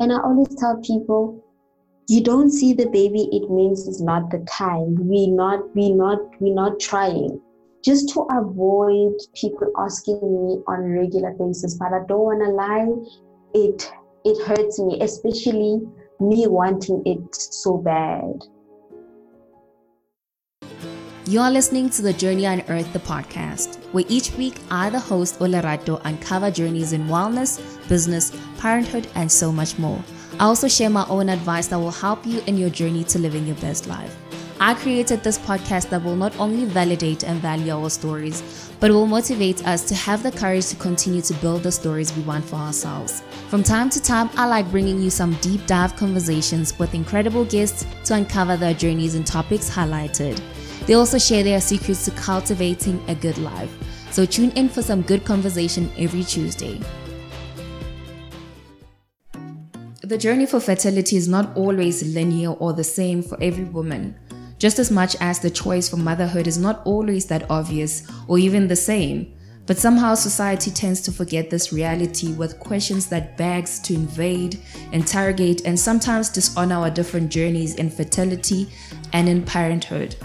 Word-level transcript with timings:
And 0.00 0.10
I 0.12 0.16
always 0.16 0.54
tell 0.56 0.80
people, 0.80 1.44
you 2.08 2.22
don't 2.22 2.50
see 2.50 2.72
the 2.72 2.86
baby, 2.86 3.28
it 3.32 3.50
means 3.50 3.86
it's 3.86 4.00
not 4.00 4.30
the 4.30 4.38
time. 4.50 4.94
We 5.08 5.26
not 5.26 5.74
we 5.76 5.92
not 5.92 6.18
we 6.40 6.50
not 6.50 6.80
trying. 6.80 7.40
Just 7.84 8.08
to 8.14 8.26
avoid 8.32 9.12
people 9.34 9.70
asking 9.78 10.20
me 10.20 10.62
on 10.66 10.80
a 10.80 11.00
regular 11.00 11.32
basis, 11.38 11.74
but 11.74 11.92
I 11.92 12.00
don't 12.08 12.24
wanna 12.24 12.50
lie, 12.50 12.88
it 13.54 13.92
it 14.24 14.42
hurts 14.46 14.80
me, 14.80 15.00
especially 15.02 15.80
me 16.18 16.46
wanting 16.46 17.02
it 17.04 17.34
so 17.34 17.76
bad. 17.76 18.42
You 21.30 21.38
are 21.42 21.50
listening 21.52 21.90
to 21.90 22.02
the 22.02 22.12
Journey 22.12 22.44
Unearthed, 22.44 22.92
the 22.92 22.98
podcast, 22.98 23.76
where 23.92 24.02
each 24.08 24.32
week 24.32 24.56
I, 24.68 24.90
the 24.90 24.98
host 24.98 25.38
Olerato, 25.38 26.00
uncover 26.04 26.50
journeys 26.50 26.92
in 26.92 27.06
wellness, 27.06 27.60
business, 27.88 28.36
parenthood, 28.58 29.06
and 29.14 29.30
so 29.30 29.52
much 29.52 29.78
more. 29.78 30.02
I 30.40 30.46
also 30.46 30.66
share 30.66 30.90
my 30.90 31.06
own 31.08 31.28
advice 31.28 31.68
that 31.68 31.78
will 31.78 31.92
help 31.92 32.26
you 32.26 32.42
in 32.48 32.56
your 32.56 32.68
journey 32.68 33.04
to 33.04 33.20
living 33.20 33.46
your 33.46 33.54
best 33.58 33.86
life. 33.86 34.12
I 34.58 34.74
created 34.74 35.22
this 35.22 35.38
podcast 35.38 35.88
that 35.90 36.02
will 36.02 36.16
not 36.16 36.36
only 36.40 36.64
validate 36.64 37.22
and 37.22 37.40
value 37.40 37.70
our 37.70 37.90
stories, 37.90 38.42
but 38.80 38.90
will 38.90 39.06
motivate 39.06 39.64
us 39.68 39.84
to 39.84 39.94
have 39.94 40.24
the 40.24 40.32
courage 40.32 40.66
to 40.70 40.76
continue 40.76 41.22
to 41.22 41.34
build 41.34 41.62
the 41.62 41.70
stories 41.70 42.12
we 42.16 42.22
want 42.22 42.44
for 42.44 42.56
ourselves. 42.56 43.22
From 43.48 43.62
time 43.62 43.88
to 43.90 44.02
time, 44.02 44.30
I 44.34 44.46
like 44.46 44.68
bringing 44.72 45.00
you 45.00 45.10
some 45.10 45.34
deep 45.34 45.64
dive 45.68 45.94
conversations 45.94 46.76
with 46.76 46.92
incredible 46.92 47.44
guests 47.44 47.86
to 48.06 48.14
uncover 48.14 48.56
their 48.56 48.74
journeys 48.74 49.14
and 49.14 49.24
topics 49.24 49.70
highlighted. 49.70 50.42
They 50.86 50.94
also 50.94 51.18
share 51.18 51.42
their 51.42 51.60
secrets 51.60 52.04
to 52.06 52.10
cultivating 52.12 53.02
a 53.08 53.14
good 53.14 53.38
life. 53.38 53.72
So 54.10 54.26
tune 54.26 54.50
in 54.52 54.68
for 54.68 54.82
some 54.82 55.02
good 55.02 55.24
conversation 55.24 55.90
every 55.96 56.24
Tuesday. 56.24 56.80
The 60.02 60.18
journey 60.18 60.46
for 60.46 60.58
fertility 60.58 61.16
is 61.16 61.28
not 61.28 61.56
always 61.56 62.02
linear 62.14 62.50
or 62.50 62.72
the 62.72 62.84
same 62.84 63.22
for 63.22 63.38
every 63.40 63.64
woman 63.64 64.16
just 64.60 64.78
as 64.78 64.90
much 64.90 65.16
as 65.20 65.40
the 65.40 65.50
choice 65.50 65.88
for 65.88 65.96
motherhood 65.96 66.46
is 66.46 66.58
not 66.58 66.82
always 66.84 67.24
that 67.26 67.50
obvious 67.50 68.06
or 68.28 68.38
even 68.38 68.68
the 68.68 68.76
same. 68.76 69.34
But 69.66 69.78
somehow 69.78 70.14
society 70.14 70.70
tends 70.70 71.00
to 71.02 71.12
forget 71.12 71.48
this 71.48 71.72
reality 71.72 72.32
with 72.32 72.60
questions 72.60 73.06
that 73.06 73.36
begs 73.38 73.78
to 73.80 73.94
invade, 73.94 74.60
interrogate, 74.92 75.62
and 75.64 75.78
sometimes 75.78 76.28
dishonor 76.28 76.74
our 76.74 76.90
different 76.90 77.30
journeys 77.30 77.76
in 77.76 77.88
fertility 77.88 78.68
and 79.12 79.28
in 79.28 79.44
parenthood. 79.44 80.16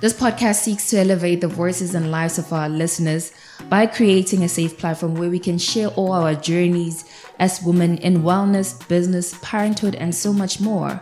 This 0.00 0.14
podcast 0.14 0.62
seeks 0.62 0.88
to 0.88 0.98
elevate 0.98 1.42
the 1.42 1.48
voices 1.48 1.94
and 1.94 2.10
lives 2.10 2.38
of 2.38 2.50
our 2.54 2.70
listeners 2.70 3.32
by 3.68 3.84
creating 3.84 4.42
a 4.42 4.48
safe 4.48 4.78
platform 4.78 5.14
where 5.14 5.28
we 5.28 5.38
can 5.38 5.58
share 5.58 5.88
all 5.88 6.12
our 6.12 6.34
journeys 6.34 7.04
as 7.38 7.62
women 7.62 7.98
in 7.98 8.22
wellness, 8.22 8.88
business, 8.88 9.38
parenthood, 9.42 9.96
and 9.96 10.14
so 10.14 10.32
much 10.32 10.58
more. 10.58 10.98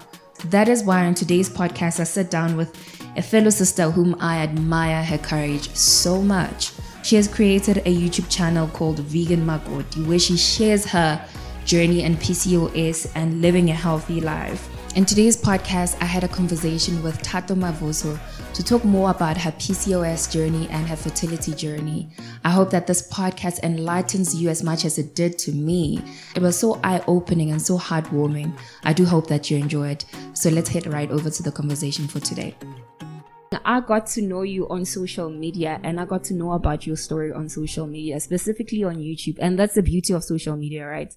That 0.47 0.69
is 0.69 0.83
why 0.83 1.07
on 1.07 1.15
today's 1.15 1.49
podcast, 1.49 2.01
I 2.01 2.05
sit 2.05 2.29
down 2.29 2.57
with 2.57 2.75
a 3.17 3.23
fellow 3.23 3.51
sister 3.51 3.89
whom 3.89 4.17
I 4.19 4.39
admire 4.39 5.05
her 5.05 5.19
courage 5.19 5.73
so 5.77 6.21
much. 6.21 6.73
She 7.05 7.15
has 7.15 7.29
created 7.29 7.79
a 7.79 7.95
YouTube 7.95 8.29
channel 8.29 8.67
called 8.67 8.99
Vegan 8.99 9.47
Makoti 9.47 10.05
where 10.09 10.19
she 10.19 10.37
shares 10.37 10.85
her 10.87 11.25
journey 11.65 12.03
in 12.03 12.17
PCOS 12.17 13.13
and 13.15 13.43
living 13.43 13.71
a 13.71 13.75
healthy 13.75 14.21
life. 14.21 14.69
In 14.95 15.05
today's 15.05 15.37
podcast, 15.37 16.01
I 16.01 16.07
had 16.07 16.25
a 16.25 16.29
conversation 16.29 17.03
with 17.03 17.23
Thato 17.23 17.55
Mavuso 17.55 18.19
to 18.55 18.65
talk 18.65 18.85
more 18.85 19.11
about 19.11 19.37
her 19.37 19.53
PCOS 19.53 20.33
journey 20.33 20.67
and 20.71 20.89
her 20.89 20.97
fertility 20.97 21.53
journey. 21.53 22.09
I 22.43 22.51
hope 22.51 22.71
that 22.71 22.87
this 22.87 23.09
podcast 23.13 23.61
enlightens 23.63 24.35
you 24.35 24.49
as 24.49 24.63
much 24.65 24.85
as 24.85 24.99
it 24.99 25.15
did 25.15 25.39
to 25.41 25.53
me. 25.53 26.03
It 26.35 26.43
was 26.43 26.59
so 26.59 26.81
eye 26.83 27.03
opening 27.07 27.51
and 27.51 27.61
so 27.61 27.79
heartwarming. 27.79 28.59
I 28.83 28.93
do 28.93 29.05
hope 29.05 29.29
that 29.29 29.51
you 29.51 29.59
enjoy 29.59 29.91
it. 29.91 30.05
So 30.33 30.49
let's 30.51 30.71
head 30.71 30.87
right 30.87 31.11
over 31.11 31.31
to 31.31 31.43
the 31.43 31.53
conversation 31.53 32.09
for 32.09 32.19
today. 32.19 32.57
I 33.65 33.81
got 33.81 34.07
to 34.09 34.23
know 34.23 34.43
you 34.43 34.67
on 34.69 34.87
social 34.87 35.29
media 35.29 35.79
and 35.85 36.01
I 36.01 36.07
got 36.07 36.25
to 36.25 36.35
know 36.35 36.53
about 36.53 36.87
your 36.87 36.97
story 36.97 37.33
on 37.33 37.51
social 37.51 37.87
media, 37.87 38.19
specifically 38.19 38.83
on 38.83 38.97
YouTube. 38.97 39.37
And 39.39 39.59
that's 39.59 39.75
the 39.75 39.83
beauty 39.83 40.15
of 40.15 40.25
social 40.25 40.57
media, 40.57 40.87
right? 40.87 41.15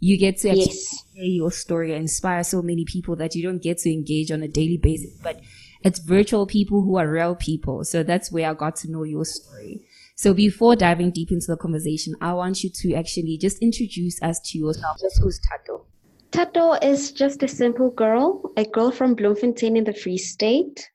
You 0.00 0.16
get 0.16 0.38
to 0.38 0.48
actually 0.48 0.64
yes. 0.66 1.04
share 1.14 1.24
your 1.24 1.50
story 1.50 1.92
and 1.92 2.02
inspire 2.02 2.44
so 2.44 2.62
many 2.62 2.84
people 2.84 3.16
that 3.16 3.34
you 3.34 3.42
don't 3.42 3.62
get 3.62 3.78
to 3.78 3.92
engage 3.92 4.30
on 4.30 4.42
a 4.42 4.48
daily 4.48 4.76
basis. 4.76 5.18
But 5.22 5.40
it's 5.82 5.98
virtual 5.98 6.46
people 6.46 6.82
who 6.82 6.96
are 6.96 7.08
real 7.08 7.34
people. 7.34 7.84
So 7.84 8.02
that's 8.02 8.30
where 8.30 8.48
I 8.48 8.54
got 8.54 8.76
to 8.76 8.90
know 8.90 9.02
your 9.02 9.24
story. 9.24 9.86
So 10.14 10.34
before 10.34 10.74
diving 10.74 11.12
deep 11.12 11.30
into 11.30 11.46
the 11.46 11.56
conversation, 11.56 12.14
I 12.20 12.32
want 12.32 12.64
you 12.64 12.70
to 12.70 12.94
actually 12.94 13.38
just 13.38 13.58
introduce 13.60 14.20
us 14.22 14.40
to 14.50 14.58
yourself. 14.58 14.98
Just 15.00 15.20
who's 15.22 15.40
Thato? 15.40 15.84
Thato 16.32 16.82
is 16.82 17.12
just 17.12 17.42
a 17.42 17.48
simple 17.48 17.90
girl, 17.90 18.52
a 18.56 18.64
girl 18.64 18.90
from 18.90 19.14
Bloemfontein 19.14 19.76
in 19.76 19.84
the 19.84 19.92
Free 19.92 20.18
State. 20.18 20.90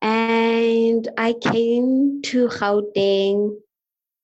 And 0.00 1.08
I 1.16 1.32
came 1.40 2.20
to 2.24 2.48
Gauteng, 2.48 3.56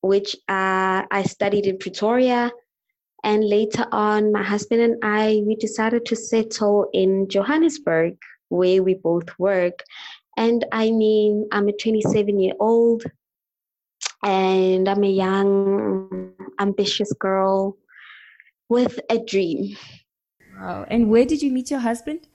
which 0.03 0.37
uh, 0.49 1.03
I 1.11 1.25
studied 1.27 1.67
in 1.67 1.79
Pretoria 1.79 2.53
and 3.25 3.49
later 3.49 3.87
on, 3.91 4.33
my 4.33 4.43
husband 4.43 4.83
and 4.83 4.97
I, 5.03 5.43
we 5.47 5.57
decided 5.57 6.05
to 6.07 6.15
settle 6.15 6.91
in 6.93 7.27
Johannesburg, 7.29 8.19
where 8.51 8.83
we 8.83 8.95
both 8.95 9.27
work. 9.39 9.83
And 10.37 10.67
I 10.73 10.91
mean, 10.91 11.49
I'm 11.51 11.69
a 11.69 11.73
27 11.73 12.39
year 12.39 12.53
old 12.61 13.03
and 14.23 14.87
I'm 14.87 15.03
a 15.03 15.11
young, 15.11 16.35
ambitious 16.61 17.13
girl 17.15 17.79
with 18.69 19.01
a 19.09 19.19
dream. 19.19 19.75
Wow. 20.61 20.85
And 20.89 21.09
where 21.09 21.25
did 21.25 21.41
you 21.41 21.51
meet 21.51 21.71
your 21.71 21.81
husband? 21.81 22.29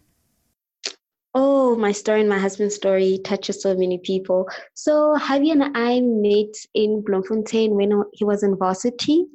Oh, 1.36 1.76
my 1.76 1.92
story 1.92 2.22
and 2.22 2.30
my 2.30 2.40
husband's 2.40 2.74
story 2.74 3.20
touches 3.24 3.62
so 3.62 3.76
many 3.76 4.00
people. 4.00 4.50
So, 4.74 5.16
Javi 5.20 5.52
and 5.52 5.78
I 5.78 6.02
met 6.02 6.56
in 6.74 7.04
Bloemfontein 7.04 7.76
when 7.76 8.04
he 8.14 8.26
was 8.26 8.42
in 8.42 8.58
varsity 8.58 9.28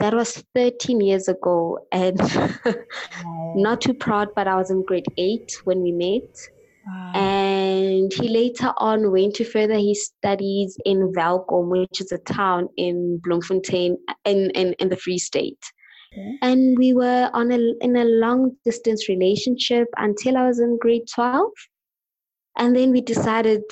that 0.00 0.14
was 0.14 0.42
13 0.54 1.00
years 1.00 1.28
ago 1.28 1.78
and 1.92 2.18
not 3.54 3.80
too 3.80 3.94
proud 3.94 4.28
but 4.34 4.48
i 4.48 4.56
was 4.56 4.70
in 4.70 4.84
grade 4.84 5.06
8 5.16 5.60
when 5.64 5.82
we 5.82 5.92
met 5.92 6.48
wow. 6.86 7.12
and 7.14 8.12
he 8.12 8.28
later 8.28 8.72
on 8.78 9.12
went 9.12 9.34
to 9.36 9.44
further 9.44 9.78
his 9.78 10.06
studies 10.06 10.76
in 10.84 11.12
Welkom 11.12 11.68
which 11.68 12.00
is 12.00 12.12
a 12.12 12.18
town 12.18 12.68
in 12.76 13.20
bloemfontein 13.22 13.98
in, 14.24 14.50
in, 14.50 14.72
in 14.74 14.88
the 14.88 14.96
free 14.96 15.18
state 15.18 15.62
okay. 16.12 16.38
and 16.42 16.78
we 16.78 16.94
were 16.94 17.30
on 17.34 17.52
a 17.52 17.58
in 17.82 17.96
a 17.96 18.04
long 18.04 18.56
distance 18.64 19.08
relationship 19.08 19.88
until 19.98 20.36
i 20.36 20.46
was 20.46 20.60
in 20.60 20.78
grade 20.78 21.06
12 21.14 21.50
and 22.56 22.74
then 22.74 22.90
we 22.90 23.00
decided 23.00 23.62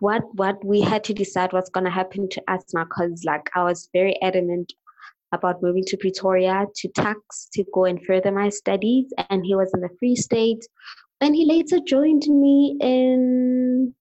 what 0.00 0.22
what 0.34 0.62
we 0.64 0.80
had 0.80 1.02
to 1.04 1.14
decide 1.14 1.52
what's 1.52 1.70
going 1.70 1.84
to 1.84 1.90
happen 1.90 2.28
to 2.28 2.42
us 2.48 2.62
now 2.74 2.84
because 2.84 3.24
like 3.24 3.48
i 3.56 3.64
was 3.64 3.88
very 3.92 4.20
adamant 4.22 4.72
about 5.32 5.62
moving 5.62 5.84
to 5.86 5.96
Pretoria 5.96 6.66
to 6.76 6.88
tax 6.88 7.48
to 7.52 7.64
go 7.72 7.84
and 7.84 8.04
further 8.06 8.32
my 8.32 8.48
studies. 8.48 9.12
And 9.28 9.44
he 9.44 9.54
was 9.54 9.70
in 9.74 9.80
the 9.80 9.90
Free 9.98 10.16
State. 10.16 10.66
And 11.20 11.34
he 11.34 11.44
later 11.44 11.78
joined 11.86 12.22
me 12.28 12.76
in 12.80 13.94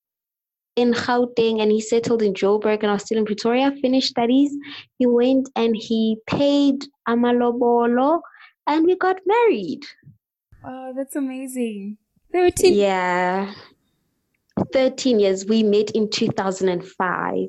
in 0.75 0.93
Gauteng 0.93 1.59
and 1.59 1.71
he 1.71 1.81
settled 1.81 2.21
in 2.21 2.35
Joburg 2.35 2.83
and 2.83 2.91
I 2.91 2.93
was 2.93 3.03
still 3.03 3.17
in 3.17 3.25
Pretoria, 3.25 3.71
finished 3.81 4.09
studies. 4.09 4.55
He 4.99 5.07
went 5.07 5.49
and 5.55 5.75
he 5.75 6.17
paid 6.27 6.85
Amalobolo 7.09 8.21
and 8.67 8.85
we 8.85 8.95
got 8.95 9.17
married. 9.25 9.81
Oh, 10.63 10.93
that's 10.95 11.15
amazing. 11.15 11.97
13 12.31 12.75
Yeah. 12.75 13.53
13 14.71 15.19
years. 15.19 15.47
We 15.47 15.63
met 15.63 15.91
in 15.91 16.11
2005. 16.11 17.47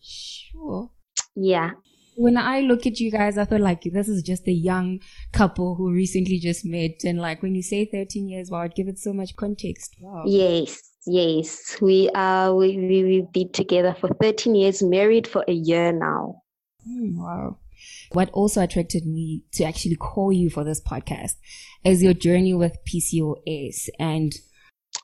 Sure. 0.00 0.90
Yeah 1.34 1.72
when 2.16 2.36
I 2.36 2.60
look 2.60 2.86
at 2.86 3.00
you 3.00 3.10
guys, 3.10 3.38
I 3.38 3.44
feel 3.44 3.60
like 3.60 3.82
this 3.82 4.08
is 4.08 4.22
just 4.22 4.46
a 4.46 4.52
young 4.52 5.00
couple 5.32 5.74
who 5.74 5.92
recently 5.92 6.38
just 6.38 6.64
met. 6.64 7.04
And 7.04 7.18
like 7.18 7.42
when 7.42 7.54
you 7.54 7.62
say 7.62 7.84
13 7.84 8.28
years, 8.28 8.50
wow, 8.50 8.62
it 8.62 8.74
give 8.74 8.88
it 8.88 8.98
so 8.98 9.12
much 9.12 9.36
context. 9.36 9.96
Wow. 10.00 10.24
Yes, 10.26 10.80
yes. 11.06 11.76
We 11.80 12.10
are, 12.14 12.54
we, 12.54 12.76
we, 12.76 13.04
we've 13.04 13.32
been 13.32 13.52
together 13.52 13.96
for 13.98 14.08
13 14.20 14.54
years, 14.54 14.82
married 14.82 15.26
for 15.26 15.44
a 15.48 15.52
year 15.52 15.92
now. 15.92 16.42
Mm, 16.88 17.16
wow. 17.16 17.58
What 18.12 18.30
also 18.30 18.62
attracted 18.62 19.06
me 19.06 19.42
to 19.54 19.64
actually 19.64 19.96
call 19.96 20.32
you 20.32 20.50
for 20.50 20.64
this 20.64 20.80
podcast 20.80 21.32
is 21.84 22.02
your 22.02 22.14
journey 22.14 22.54
with 22.54 22.76
PCOS 22.88 23.88
and 23.98 24.32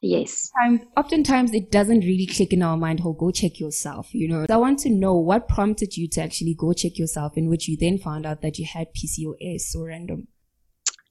Yes. 0.02 0.50
Um, 0.64 0.81
oftentimes 0.97 1.52
it 1.52 1.70
doesn't 1.70 2.00
really 2.00 2.26
click 2.26 2.52
in 2.55 2.62
our 2.62 2.76
mind, 2.76 3.02
oh, 3.05 3.12
go 3.12 3.31
check 3.31 3.61
yourself, 3.61 4.14
you 4.14 4.29
know. 4.29 4.47
So 4.49 4.55
I 4.55 4.56
want 4.56 4.79
to 4.81 4.91
know 4.91 5.14
what 5.14 5.47
prompted 5.47 5.97
you 5.97 6.08
to 6.08 6.23
actually 6.23 6.55
go 6.55 6.73
check 6.73 6.99
yourself, 6.99 7.37
in 7.37 7.50
which 7.50 7.69
you 7.69 7.76
then 7.79 7.99
found 7.99 8.25
out 8.25 8.41
that 8.41 8.58
you 8.58 8.64
had 8.64 8.88
PCOS 8.94 9.61
so 9.61 9.85
random. 9.85 10.29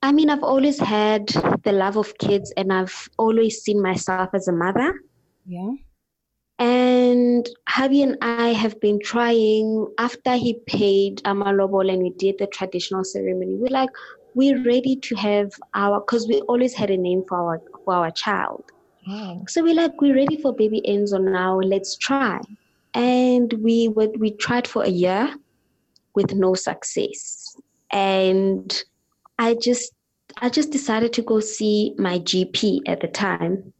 I 0.01 0.11
mean, 0.11 0.29
I've 0.29 0.43
always 0.43 0.79
had 0.79 1.27
the 1.63 1.71
love 1.71 1.97
of 1.97 2.17
kids 2.17 2.51
and 2.57 2.71
I've 2.73 3.09
always 3.17 3.61
seen 3.61 3.81
myself 3.81 4.29
as 4.33 4.47
a 4.47 4.53
mother. 4.53 4.93
Yeah. 5.45 5.71
And 6.57 7.47
Javi 7.69 8.03
and 8.03 8.17
I 8.21 8.49
have 8.49 8.79
been 8.81 8.99
trying 9.01 9.87
after 9.97 10.35
he 10.35 10.59
paid 10.67 11.21
Amalobol 11.23 11.91
and 11.91 12.01
we 12.01 12.09
did 12.11 12.37
the 12.39 12.47
traditional 12.47 13.03
ceremony. 13.03 13.55
We're 13.55 13.69
like, 13.69 13.89
we're 14.35 14.61
ready 14.63 14.95
to 14.95 15.15
have 15.15 15.51
our 15.73 15.99
because 15.99 16.27
we 16.27 16.41
always 16.41 16.73
had 16.73 16.89
a 16.89 16.97
name 16.97 17.23
for 17.27 17.37
our 17.37 17.61
for 17.85 17.93
our 17.93 18.11
child. 18.11 18.63
Oh. 19.09 19.43
So 19.47 19.63
we're 19.63 19.73
like, 19.73 19.99
we're 20.01 20.15
ready 20.15 20.39
for 20.39 20.53
baby 20.53 20.81
Enzo 20.87 21.19
now. 21.19 21.59
Let's 21.59 21.97
try. 21.97 22.39
And 22.93 23.51
we 23.53 23.87
would 23.87 24.19
we 24.19 24.31
tried 24.31 24.67
for 24.67 24.83
a 24.83 24.89
year 24.89 25.33
with 26.15 26.33
no 26.33 26.53
success. 26.53 27.55
And 27.91 28.83
I 29.39 29.55
just 29.55 29.93
I 30.41 30.49
just 30.49 30.71
decided 30.71 31.13
to 31.13 31.21
go 31.23 31.39
see 31.39 31.95
my 31.97 32.19
GP 32.19 32.81
at 32.87 33.01
the 33.01 33.07
time. 33.07 33.73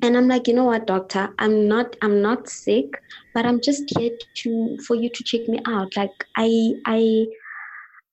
And 0.00 0.16
I'm 0.16 0.26
like, 0.26 0.48
you 0.48 0.54
know 0.54 0.64
what, 0.64 0.86
doctor, 0.86 1.34
I'm 1.38 1.68
not 1.68 1.96
I'm 2.00 2.22
not 2.22 2.48
sick, 2.48 3.02
but 3.34 3.44
I'm 3.44 3.60
just 3.60 3.84
here 3.98 4.16
to 4.36 4.78
for 4.86 4.96
you 4.96 5.10
to 5.10 5.24
check 5.24 5.48
me 5.48 5.60
out. 5.66 5.94
Like 5.96 6.26
I 6.36 6.72
I 6.86 7.26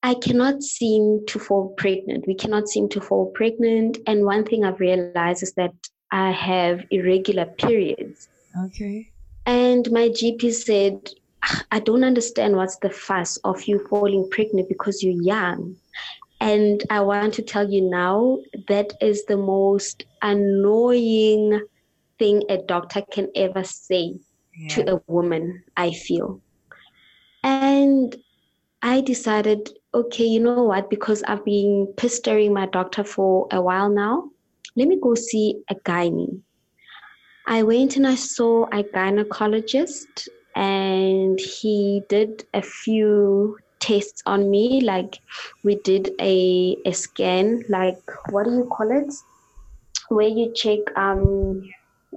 I 0.04 0.14
cannot 0.16 0.64
seem 0.64 1.26
to 1.28 1.40
fall 1.40 1.70
pregnant. 1.78 2.28
We 2.28 2.36
cannot 2.36 2.68
seem 2.68 2.90
to 2.90 3.02
fall 3.02 3.28
pregnant. 3.28 3.98
And 4.08 4.26
one 4.26 4.46
thing 4.46 4.66
I've 4.66 4.80
realized 4.80 5.44
is 5.44 5.54
that 5.54 5.74
I 6.12 6.32
have 6.32 6.86
irregular 6.92 7.46
periods. 7.46 8.30
Okay. 8.66 9.12
And 9.46 9.90
my 9.92 10.10
GP 10.10 10.54
said, 10.54 11.10
ah, 11.44 11.64
I 11.72 11.80
don't 11.80 12.04
understand 12.04 12.56
what's 12.56 12.78
the 12.78 12.90
fuss 12.90 13.38
of 13.38 13.64
you 13.64 13.86
falling 13.88 14.30
pregnant 14.30 14.70
because 14.70 15.04
you're 15.04 15.22
young. 15.22 15.76
And 16.42 16.84
I 16.90 17.02
want 17.02 17.34
to 17.36 17.42
tell 17.42 17.70
you 17.70 17.82
now 17.82 18.40
that 18.68 18.94
is 19.02 19.26
the 19.26 19.38
most 19.38 20.06
annoying 20.22 21.62
thing 22.18 22.44
a 22.50 22.58
doctor 22.58 23.02
can 23.12 23.30
ever 23.36 23.64
say 23.64 24.20
yeah. 24.56 24.68
to 24.70 24.96
a 24.96 25.02
woman, 25.08 25.64
I 25.76 25.92
feel. 25.92 26.42
And 27.44 28.16
I 28.82 29.02
decided, 29.02 29.70
okay, 29.94 30.26
you 30.26 30.40
know 30.40 30.64
what? 30.64 30.90
Because 30.90 31.24
I've 31.24 31.44
been 31.44 31.94
pestering 31.98 32.54
my 32.54 32.68
doctor 32.68 33.04
for 33.04 33.48
a 33.52 33.62
while 33.62 33.90
now, 33.90 34.30
let 34.80 34.88
me 34.88 34.98
go 35.02 35.14
see 35.16 35.62
a 35.70 35.76
gynae. 35.76 36.42
I 37.48 37.64
went 37.64 37.98
and 37.98 38.08
I 38.08 38.16
saw 38.16 38.66
a 38.66 38.84
gynecologist 38.84 40.28
and 40.56 41.40
he 41.40 42.02
did 42.10 42.46
a 42.54 42.62
few 42.62 43.58
tests 43.80 44.22
on 44.26 44.50
me 44.50 44.82
like 44.82 45.20
we 45.64 45.76
did 45.84 46.12
a, 46.20 46.78
a 46.86 46.92
scan 46.92 47.64
like 47.70 48.02
what 48.30 48.46
do 48.46 48.52
you 48.52 48.66
call 48.66 48.92
it? 48.92 49.14
Where 50.10 50.28
you 50.28 50.54
check 50.54 50.80
um 50.98 51.62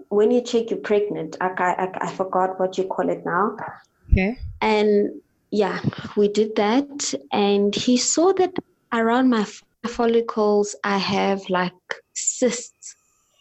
when 0.08 0.30
you 0.30 0.42
check 0.42 0.70
you're 0.70 0.80
pregnant. 0.80 1.36
I, 1.40 1.48
I, 1.58 2.06
I 2.06 2.12
forgot 2.12 2.58
what 2.58 2.78
you 2.78 2.84
call 2.84 3.10
it 3.10 3.24
now. 3.24 3.56
Okay. 4.10 4.38
And 4.60 5.20
yeah 5.52 5.80
we 6.16 6.28
did 6.28 6.56
that 6.56 7.14
and 7.30 7.74
he 7.74 7.96
saw 7.96 8.32
that 8.32 8.52
around 8.92 9.28
my 9.28 9.46
follicles 9.86 10.74
i 10.82 10.96
have 10.96 11.40
like 11.50 11.72
cysts 12.14 12.96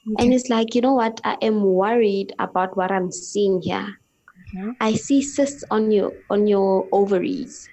okay. 0.07 0.23
and 0.23 0.33
it's 0.33 0.49
like 0.49 0.75
you 0.75 0.81
know 0.81 0.93
what 0.93 1.19
i 1.23 1.37
am 1.41 1.63
worried 1.63 2.33
about 2.39 2.75
what 2.77 2.91
i'm 2.91 3.11
seeing 3.11 3.61
here 3.61 3.99
okay. 4.55 4.71
i 4.79 4.93
see 4.93 5.21
cysts 5.21 5.63
on 5.71 5.91
your 5.91 6.11
on 6.29 6.47
your 6.47 6.87
ovaries 6.91 7.69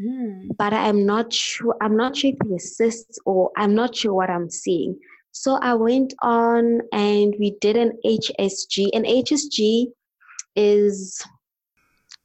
mm. 0.00 0.48
but 0.56 0.72
i'm 0.72 1.04
not 1.06 1.32
sure 1.32 1.76
i'm 1.80 1.96
not 1.96 2.16
sure 2.16 2.30
if 2.30 2.38
they're 2.48 2.58
cysts 2.58 3.18
or 3.24 3.50
i'm 3.56 3.74
not 3.74 3.94
sure 3.94 4.14
what 4.14 4.30
i'm 4.30 4.50
seeing 4.50 4.98
so 5.32 5.58
i 5.62 5.74
went 5.74 6.14
on 6.22 6.80
and 6.92 7.34
we 7.38 7.56
did 7.60 7.76
an 7.76 7.92
hsg 8.04 8.88
and 8.94 9.04
hsg 9.04 9.86
is 10.56 11.22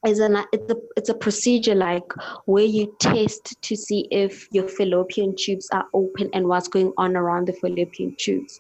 is 0.06 0.20
an 0.20 0.38
it's 0.52 0.72
a 0.72 0.76
it's 0.98 1.10
a 1.10 1.14
procedure 1.14 1.76
like 1.76 2.12
where 2.46 2.66
you 2.66 2.96
test 3.00 3.62
to 3.62 3.76
see 3.76 4.08
if 4.10 4.48
your 4.52 4.68
fallopian 4.68 5.36
tubes 5.36 5.70
are 5.72 5.86
open 5.94 6.30
and 6.34 6.48
what's 6.48 6.68
going 6.68 6.92
on 6.98 7.16
around 7.16 7.48
the 7.48 7.54
fallopian 7.54 8.16
tubes. 8.18 8.60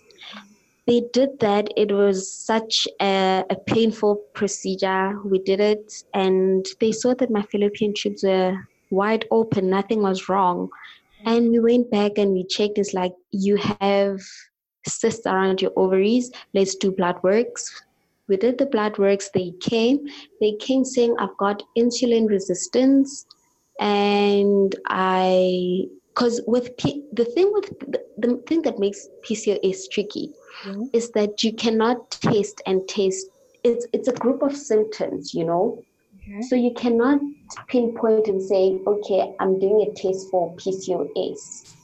They 0.87 1.01
did 1.13 1.39
that. 1.39 1.69
It 1.77 1.91
was 1.91 2.31
such 2.31 2.87
a, 2.99 3.43
a 3.49 3.55
painful 3.55 4.15
procedure. 4.33 5.19
We 5.23 5.39
did 5.39 5.59
it, 5.59 6.03
and 6.13 6.65
they 6.79 6.91
saw 6.91 7.13
that 7.15 7.31
my 7.31 7.43
fallopian 7.43 7.93
tubes 7.93 8.23
were 8.23 8.57
wide 8.89 9.25
open. 9.31 9.69
Nothing 9.69 10.01
was 10.01 10.29
wrong, 10.29 10.69
and 11.25 11.49
we 11.49 11.59
went 11.59 11.89
back 11.91 12.17
and 12.17 12.33
we 12.33 12.45
checked. 12.45 12.77
It's 12.77 12.93
like 12.93 13.13
you 13.31 13.57
have 13.79 14.21
cysts 14.87 15.25
around 15.25 15.61
your 15.61 15.71
ovaries. 15.75 16.31
Let's 16.53 16.75
do 16.75 16.91
blood 16.91 17.21
works 17.23 17.83
we 18.31 18.37
did 18.37 18.57
the 18.57 18.65
blood 18.65 18.97
works 18.97 19.29
they 19.33 19.51
came 19.59 19.99
they 20.39 20.53
came 20.67 20.83
saying 20.85 21.15
i've 21.19 21.37
got 21.37 21.63
insulin 21.77 22.29
resistance 22.29 23.25
and 23.79 24.75
i 24.87 25.83
because 26.13 26.41
with 26.45 26.75
P, 26.77 27.05
the 27.13 27.23
thing 27.23 27.51
with 27.53 27.67
the, 27.91 27.99
the, 28.17 28.37
thing 28.47 28.61
that 28.63 28.79
makes 28.79 29.07
pcos 29.25 29.89
tricky 29.91 30.31
mm-hmm. 30.63 30.85
is 30.93 31.11
that 31.11 31.43
you 31.43 31.53
cannot 31.53 32.11
taste 32.11 32.61
and 32.65 32.87
taste 32.87 33.27
it's 33.63 33.85
it's 33.93 34.07
a 34.07 34.13
group 34.23 34.41
of 34.41 34.55
symptoms 34.55 35.33
you 35.33 35.45
know 35.45 35.83
okay. 36.17 36.41
so 36.41 36.55
you 36.55 36.73
cannot 36.73 37.19
pinpoint 37.67 38.27
and 38.27 38.41
say 38.41 38.79
okay 38.87 39.35
i'm 39.39 39.59
doing 39.59 39.79
a 39.87 39.93
test 40.01 40.29
for 40.31 40.55
pcos 40.55 41.75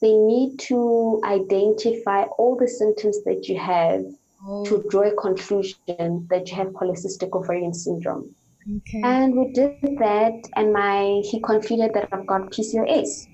they 0.00 0.14
need 0.14 0.58
to 0.58 1.20
identify 1.24 2.22
all 2.38 2.56
the 2.56 2.68
symptoms 2.68 3.22
that 3.24 3.48
you 3.48 3.58
have. 3.58 4.04
To 4.40 4.76
oh. 4.76 4.84
draw 4.88 5.02
a 5.02 5.14
conclusion 5.14 6.26
that 6.30 6.48
you 6.48 6.56
have 6.56 6.68
polycystic 6.68 7.32
ovarian 7.32 7.74
syndrome. 7.74 8.34
Okay. 8.76 9.02
And 9.02 9.34
we 9.34 9.52
did 9.52 9.98
that, 9.98 10.48
and 10.56 10.72
my 10.72 11.22
he 11.24 11.40
concluded 11.40 11.92
that 11.94 12.08
I've 12.12 12.26
got 12.26 12.50
PCOS. 12.50 13.26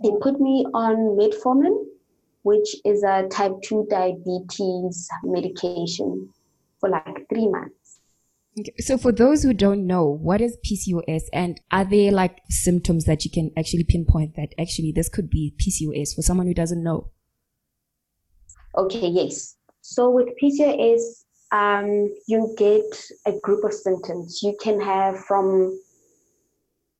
He 0.00 0.12
put 0.20 0.40
me 0.40 0.66
on 0.74 1.16
metformin, 1.18 1.84
which 2.42 2.74
is 2.84 3.02
a 3.04 3.28
type 3.28 3.52
2 3.62 3.86
diabetes 3.88 5.08
medication 5.22 6.28
for 6.80 6.88
like 6.88 7.26
three 7.28 7.48
months. 7.48 8.00
Okay. 8.58 8.74
So, 8.80 8.98
for 8.98 9.12
those 9.12 9.42
who 9.42 9.54
don't 9.54 9.86
know, 9.86 10.04
what 10.06 10.40
is 10.40 10.58
PCOS, 10.66 11.22
and 11.32 11.60
are 11.70 11.84
there 11.84 12.12
like 12.12 12.40
symptoms 12.50 13.04
that 13.04 13.24
you 13.24 13.30
can 13.30 13.50
actually 13.56 13.84
pinpoint 13.84 14.34
that 14.36 14.54
actually 14.58 14.92
this 14.94 15.08
could 15.08 15.30
be 15.30 15.54
PCOS 15.56 16.14
for 16.14 16.22
someone 16.22 16.46
who 16.46 16.54
doesn't 16.54 16.82
know? 16.82 17.10
Okay, 18.76 19.08
yes. 19.08 19.56
So 19.82 20.10
with 20.10 20.28
PCOS, 20.40 21.24
um, 21.50 22.08
you 22.28 22.54
get 22.56 22.84
a 23.26 23.32
group 23.40 23.64
of 23.64 23.74
symptoms. 23.74 24.40
You 24.42 24.56
can 24.62 24.80
have 24.80 25.18
from 25.24 25.78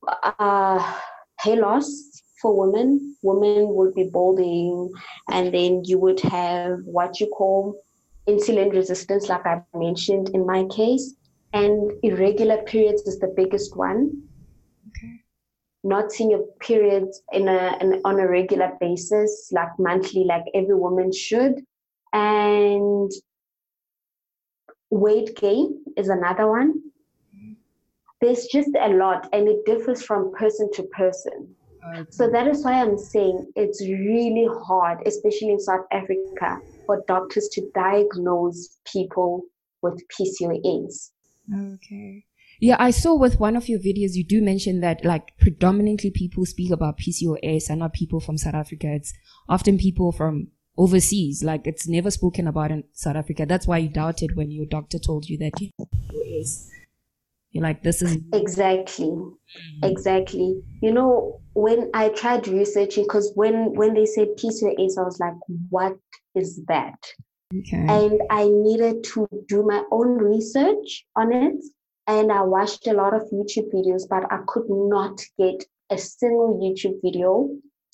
uh, 0.05 0.99
hair 1.39 1.55
loss 1.55 2.21
for 2.41 2.67
women. 2.67 3.15
Women 3.23 3.73
would 3.73 3.95
be 3.95 4.03
balding, 4.03 4.91
and 5.31 5.53
then 5.53 5.83
you 5.85 5.97
would 5.97 6.19
have 6.21 6.79
what 6.83 7.21
you 7.21 7.27
call 7.27 7.81
insulin 8.27 8.73
resistance, 8.73 9.29
like 9.29 9.45
I 9.45 9.61
mentioned 9.73 10.29
in 10.33 10.45
my 10.45 10.65
case, 10.65 11.15
and 11.53 11.91
irregular 12.03 12.63
periods 12.63 13.03
is 13.03 13.17
the 13.19 13.33
biggest 13.33 13.77
one. 13.77 14.23
Okay. 14.89 15.21
Not 15.85 16.11
seeing 16.11 16.31
your 16.31 16.45
periods 16.59 17.21
in 17.31 17.47
a 17.47 17.77
in, 17.79 18.01
on 18.03 18.19
a 18.19 18.27
regular 18.27 18.73
basis, 18.81 19.49
like 19.53 19.71
monthly, 19.79 20.25
like 20.25 20.43
every 20.53 20.75
woman 20.75 21.13
should 21.13 21.63
and 22.13 23.11
weight 24.89 25.35
gain 25.35 25.83
is 25.97 26.09
another 26.09 26.49
one. 26.49 26.81
There's 28.21 28.45
just 28.45 28.69
a 28.79 28.87
lot, 28.87 29.27
and 29.33 29.49
it 29.49 29.65
differs 29.65 30.01
from 30.01 30.31
person 30.33 30.69
to 30.75 30.83
person. 30.83 31.53
Okay. 31.93 32.05
So 32.11 32.29
that 32.29 32.47
is 32.47 32.63
why 32.63 32.79
I'm 32.81 32.97
saying 32.97 33.51
it's 33.57 33.81
really 33.81 34.47
hard, 34.65 35.05
especially 35.05 35.49
in 35.49 35.59
South 35.59 35.85
Africa, 35.91 36.59
for 36.85 37.03
doctors 37.07 37.49
to 37.53 37.69
diagnose 37.75 38.77
people 38.85 39.41
with 39.81 40.01
PCOS. 40.07 41.09
Okay. 41.53 42.23
Yeah, 42.61 42.77
I 42.79 42.91
saw 42.91 43.15
with 43.15 43.41
one 43.41 43.57
of 43.57 43.67
your 43.67 43.79
videos, 43.79 44.13
you 44.13 44.23
do 44.23 44.41
mention 44.41 44.79
that 44.79 45.03
like 45.03 45.37
predominantly 45.39 46.11
people 46.11 46.45
speak 46.45 46.71
about 46.71 46.97
PCOS 46.97 47.69
and 47.69 47.79
not 47.79 47.91
people 47.91 48.21
from 48.21 48.37
South 48.37 48.53
Africa. 48.53 48.87
It's 48.93 49.11
often 49.49 49.77
people 49.77 50.13
from 50.13 50.47
overseas. 50.77 51.43
Like 51.43 51.67
it's 51.67 51.87
never 51.87 52.11
spoken 52.11 52.47
about 52.47 52.71
in 52.71 52.83
South 52.93 53.15
Africa. 53.15 53.45
That's 53.45 53.67
why 53.67 53.79
you 53.79 53.89
doubted 53.89 54.35
when 54.35 54.51
your 54.51 54.65
doctor 54.65 54.99
told 54.99 55.29
you 55.29 55.37
that 55.39 55.59
you 55.59 55.69
is. 56.39 56.69
You're 57.51 57.63
like, 57.63 57.83
this 57.83 58.01
is 58.01 58.17
exactly, 58.33 59.05
mm-hmm. 59.05 59.85
exactly. 59.85 60.59
You 60.81 60.91
know, 60.91 61.39
when 61.53 61.91
I 61.93 62.09
tried 62.09 62.47
researching, 62.47 63.03
because 63.03 63.31
when 63.35 63.75
when 63.75 63.93
they 63.93 64.07
said 64.07 64.29
PCOS, 64.37 64.97
I 64.97 65.03
was 65.03 65.19
like, 65.19 65.35
what 65.69 65.93
is 66.35 66.63
that? 66.67 66.97
Okay. 67.55 67.85
And 67.87 68.21
I 68.31 68.47
needed 68.49 69.03
to 69.13 69.27
do 69.47 69.63
my 69.63 69.83
own 69.91 70.17
research 70.17 71.05
on 71.15 71.31
it. 71.31 71.63
And 72.07 72.31
I 72.31 72.41
watched 72.41 72.87
a 72.87 72.93
lot 72.93 73.13
of 73.13 73.21
YouTube 73.31 73.71
videos, 73.71 74.09
but 74.09 74.23
I 74.31 74.39
could 74.47 74.65
not 74.67 75.21
get 75.37 75.63
a 75.91 75.97
single 75.97 76.59
YouTube 76.59 76.97
video 77.03 77.49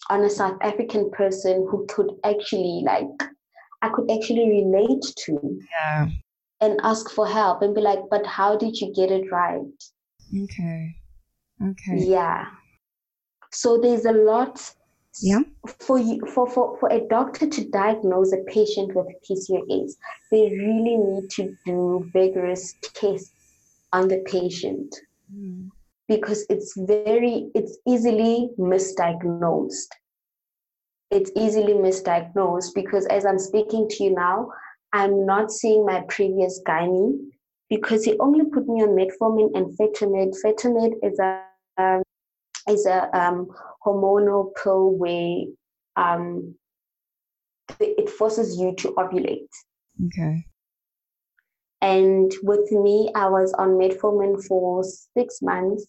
on 0.09 0.23
a 0.23 0.29
South 0.29 0.57
African 0.61 1.09
person 1.11 1.67
who 1.69 1.85
could 1.87 2.11
actually 2.23 2.83
like 2.85 3.29
I 3.81 3.89
could 3.89 4.09
actually 4.11 4.49
relate 4.49 5.03
to. 5.25 5.59
Yeah. 5.71 6.09
And 6.61 6.79
ask 6.83 7.09
for 7.11 7.25
help 7.25 7.61
and 7.61 7.73
be 7.73 7.79
like, 7.79 7.99
but 8.11 8.25
how 8.25 8.57
did 8.57 8.81
you 8.81 8.93
get 8.93 9.11
it 9.11 9.31
right? 9.31 9.61
Okay. 10.43 10.95
Okay. 11.63 12.05
Yeah. 12.05 12.47
So 13.51 13.77
there's 13.77 14.05
a 14.05 14.11
lot 14.11 14.59
Yeah. 15.21 15.39
For 15.79 15.97
you, 15.97 16.19
for, 16.33 16.49
for, 16.49 16.77
for 16.79 16.89
a 16.91 17.07
doctor 17.07 17.47
to 17.47 17.69
diagnose 17.69 18.33
a 18.33 18.43
patient 18.47 18.93
with 18.93 19.07
PCOS, 19.29 19.91
they 20.31 20.49
really 20.51 20.97
need 20.97 21.29
to 21.31 21.55
do 21.65 22.09
vigorous 22.13 22.75
tests 22.93 23.31
on 23.93 24.07
the 24.07 24.19
patient 24.25 24.95
mm. 25.33 25.69
Because 26.09 26.45
it's 26.49 26.73
very, 26.75 27.49
it's 27.55 27.77
easily 27.87 28.49
misdiagnosed. 28.59 29.93
It's 31.11 31.31
easily 31.35 31.73
misdiagnosed 31.73 32.73
because 32.75 33.05
as 33.05 33.25
I'm 33.25 33.39
speaking 33.39 33.87
to 33.87 34.03
you 34.03 34.15
now, 34.15 34.49
I'm 34.91 35.25
not 35.25 35.51
seeing 35.51 35.85
my 35.85 36.03
previous 36.09 36.61
gynae 36.67 37.17
because 37.69 38.03
he 38.03 38.17
only 38.19 38.45
put 38.51 38.67
me 38.67 38.81
on 38.81 38.89
metformin 38.89 39.51
and 39.55 39.77
Fertomid. 39.77 40.35
Fertomid 40.43 40.93
is 41.03 41.19
a 41.19 41.43
um, 41.77 42.01
is 42.67 42.85
a 42.87 43.15
um, 43.17 43.47
hormonal 43.85 44.49
pill 44.61 44.91
where 44.91 45.43
um, 45.95 46.55
it 47.79 48.09
forces 48.09 48.57
you 48.59 48.75
to 48.77 48.89
ovulate. 48.97 49.47
Okay. 50.07 50.45
And 51.81 52.31
with 52.43 52.71
me, 52.71 53.11
I 53.15 53.27
was 53.29 53.53
on 53.53 53.69
metformin 53.69 54.43
for 54.45 54.83
six 54.83 55.41
months, 55.41 55.85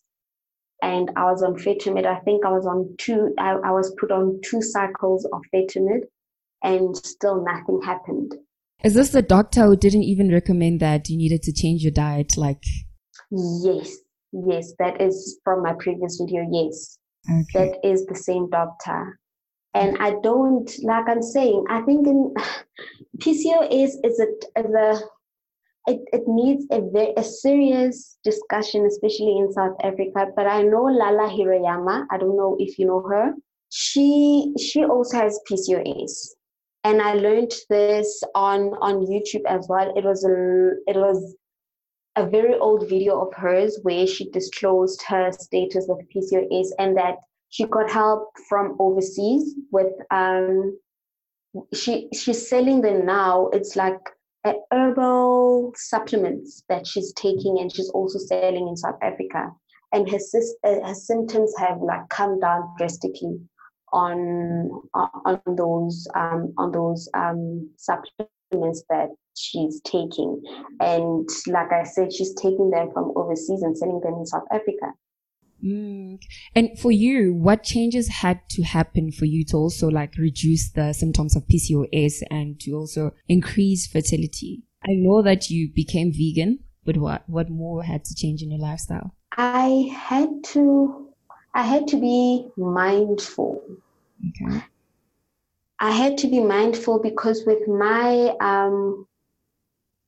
and 0.82 1.10
I 1.16 1.24
was 1.24 1.42
on 1.42 1.54
Fertomid. 1.54 2.06
I 2.06 2.20
think 2.20 2.44
I 2.44 2.50
was 2.50 2.66
on 2.66 2.94
two. 2.98 3.34
I, 3.38 3.52
I 3.52 3.70
was 3.70 3.94
put 3.98 4.10
on 4.10 4.40
two 4.44 4.62
cycles 4.62 5.26
of 5.32 5.40
Fertomid, 5.54 6.02
and 6.62 6.96
still 6.96 7.44
nothing 7.44 7.80
happened. 7.84 8.34
Is 8.82 8.94
this 8.94 9.10
the 9.10 9.22
doctor 9.22 9.66
who 9.66 9.76
didn't 9.76 10.04
even 10.04 10.32
recommend 10.32 10.80
that 10.80 11.08
you 11.08 11.16
needed 11.16 11.42
to 11.42 11.52
change 11.52 11.82
your 11.82 11.92
diet? 11.92 12.36
Like, 12.36 12.62
yes, 13.30 13.96
yes, 14.32 14.72
that 14.78 15.00
is 15.00 15.38
from 15.44 15.62
my 15.62 15.74
previous 15.78 16.18
video. 16.20 16.46
Yes, 16.50 16.98
okay. 17.30 17.44
that 17.54 17.86
is 17.86 18.06
the 18.06 18.14
same 18.14 18.48
doctor. 18.48 19.18
And 19.74 19.96
I 20.00 20.16
don't, 20.22 20.68
like 20.82 21.08
I'm 21.08 21.22
saying, 21.22 21.64
I 21.68 21.82
think 21.82 22.06
in 22.06 22.34
PCOS 23.18 23.92
is 24.02 24.20
a, 24.20 24.60
is 24.60 24.74
a 24.74 25.00
it, 25.86 26.00
it 26.12 26.22
needs 26.26 26.66
a 26.70 26.80
very 26.92 27.12
a 27.16 27.24
serious 27.24 28.18
discussion, 28.24 28.86
especially 28.86 29.38
in 29.38 29.52
South 29.52 29.76
Africa. 29.82 30.26
But 30.36 30.46
I 30.46 30.62
know 30.62 30.84
Lalla 30.84 31.28
Hirayama. 31.28 32.06
I 32.10 32.18
don't 32.18 32.36
know 32.36 32.56
if 32.58 32.78
you 32.78 32.86
know 32.86 33.02
her. 33.02 33.32
She 33.70 34.52
she 34.58 34.84
also 34.84 35.16
has 35.16 35.40
PCOS 35.48 36.30
and 36.84 37.02
I 37.02 37.14
learned 37.14 37.52
this 37.68 38.22
on 38.34 38.72
on 38.80 39.06
YouTube 39.06 39.44
as 39.46 39.66
well. 39.68 39.92
It 39.96 40.04
was 40.04 40.24
a 40.24 40.72
it 40.86 40.96
was 40.96 41.36
a 42.16 42.26
very 42.26 42.56
old 42.56 42.88
video 42.88 43.20
of 43.20 43.34
hers 43.34 43.78
where 43.82 44.06
she 44.06 44.30
disclosed 44.30 45.02
her 45.02 45.30
status 45.32 45.88
of 45.88 45.98
PCOS 46.14 46.68
and 46.78 46.96
that 46.96 47.16
she 47.50 47.64
got 47.66 47.90
help 47.90 48.30
from 48.48 48.76
overseas 48.78 49.54
with 49.70 49.92
um 50.10 50.78
she 51.74 52.08
she's 52.14 52.48
selling 52.48 52.80
them 52.80 53.04
now. 53.04 53.48
It's 53.52 53.76
like 53.76 54.00
herbal 54.72 55.72
supplements 55.76 56.62
that 56.68 56.86
she's 56.86 57.12
taking 57.14 57.58
and 57.60 57.72
she's 57.72 57.90
also 57.90 58.18
selling 58.18 58.68
in 58.68 58.76
South 58.76 58.98
Africa. 59.02 59.50
And 59.92 60.08
her, 60.08 60.18
uh, 60.64 60.86
her 60.86 60.94
symptoms 60.94 61.52
have 61.58 61.80
like 61.80 62.08
come 62.10 62.38
down 62.40 62.74
drastically 62.78 63.40
on 63.92 64.70
on 64.94 65.40
those 65.56 66.06
um, 66.14 66.54
on 66.58 66.70
those 66.70 67.08
um, 67.14 67.68
supplements 67.76 68.84
that 68.88 69.08
she's 69.36 69.80
taking. 69.82 70.40
And 70.80 71.28
like 71.48 71.72
I 71.72 71.84
said, 71.84 72.12
she's 72.12 72.34
taking 72.34 72.70
them 72.70 72.90
from 72.92 73.12
overseas 73.16 73.62
and 73.62 73.76
selling 73.76 74.00
them 74.00 74.14
in 74.14 74.26
South 74.26 74.46
Africa. 74.52 74.92
Mm. 75.64 76.20
And 76.54 76.78
for 76.78 76.90
you, 76.90 77.34
what 77.34 77.62
changes 77.62 78.08
had 78.08 78.40
to 78.50 78.62
happen 78.62 79.12
for 79.12 79.24
you 79.24 79.44
to 79.46 79.56
also 79.56 79.88
like 79.88 80.16
reduce 80.16 80.70
the 80.70 80.92
symptoms 80.92 81.36
of 81.36 81.46
PCOS 81.46 82.22
and 82.30 82.58
to 82.60 82.72
also 82.72 83.12
increase 83.28 83.86
fertility? 83.86 84.62
I 84.82 84.92
know 84.92 85.22
that 85.22 85.50
you 85.50 85.70
became 85.74 86.12
vegan, 86.12 86.60
but 86.84 86.96
what 86.96 87.28
what 87.28 87.50
more 87.50 87.82
had 87.82 88.04
to 88.06 88.14
change 88.14 88.42
in 88.42 88.50
your 88.50 88.60
lifestyle? 88.60 89.14
I 89.36 89.90
had 89.94 90.44
to 90.52 91.08
I 91.54 91.62
had 91.62 91.88
to 91.88 91.96
be 91.96 92.48
mindful. 92.56 93.62
Okay. 94.28 94.62
I 95.80 95.92
had 95.92 96.18
to 96.18 96.28
be 96.28 96.40
mindful 96.40 97.00
because 97.00 97.44
with 97.46 97.66
my 97.66 98.34
um, 98.40 99.06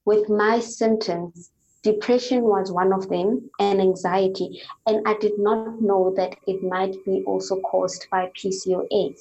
with 0.04 0.28
my 0.28 0.60
symptoms, 0.60 1.50
depression 1.82 2.42
was 2.42 2.72
one 2.72 2.92
of 2.92 3.08
them, 3.08 3.50
and 3.58 3.80
anxiety, 3.80 4.62
and 4.86 5.06
I 5.06 5.14
did 5.18 5.38
not 5.38 5.80
know 5.80 6.12
that 6.16 6.36
it 6.46 6.62
might 6.62 6.96
be 7.04 7.22
also 7.26 7.60
caused 7.60 8.06
by 8.10 8.30
PCOS. 8.36 9.18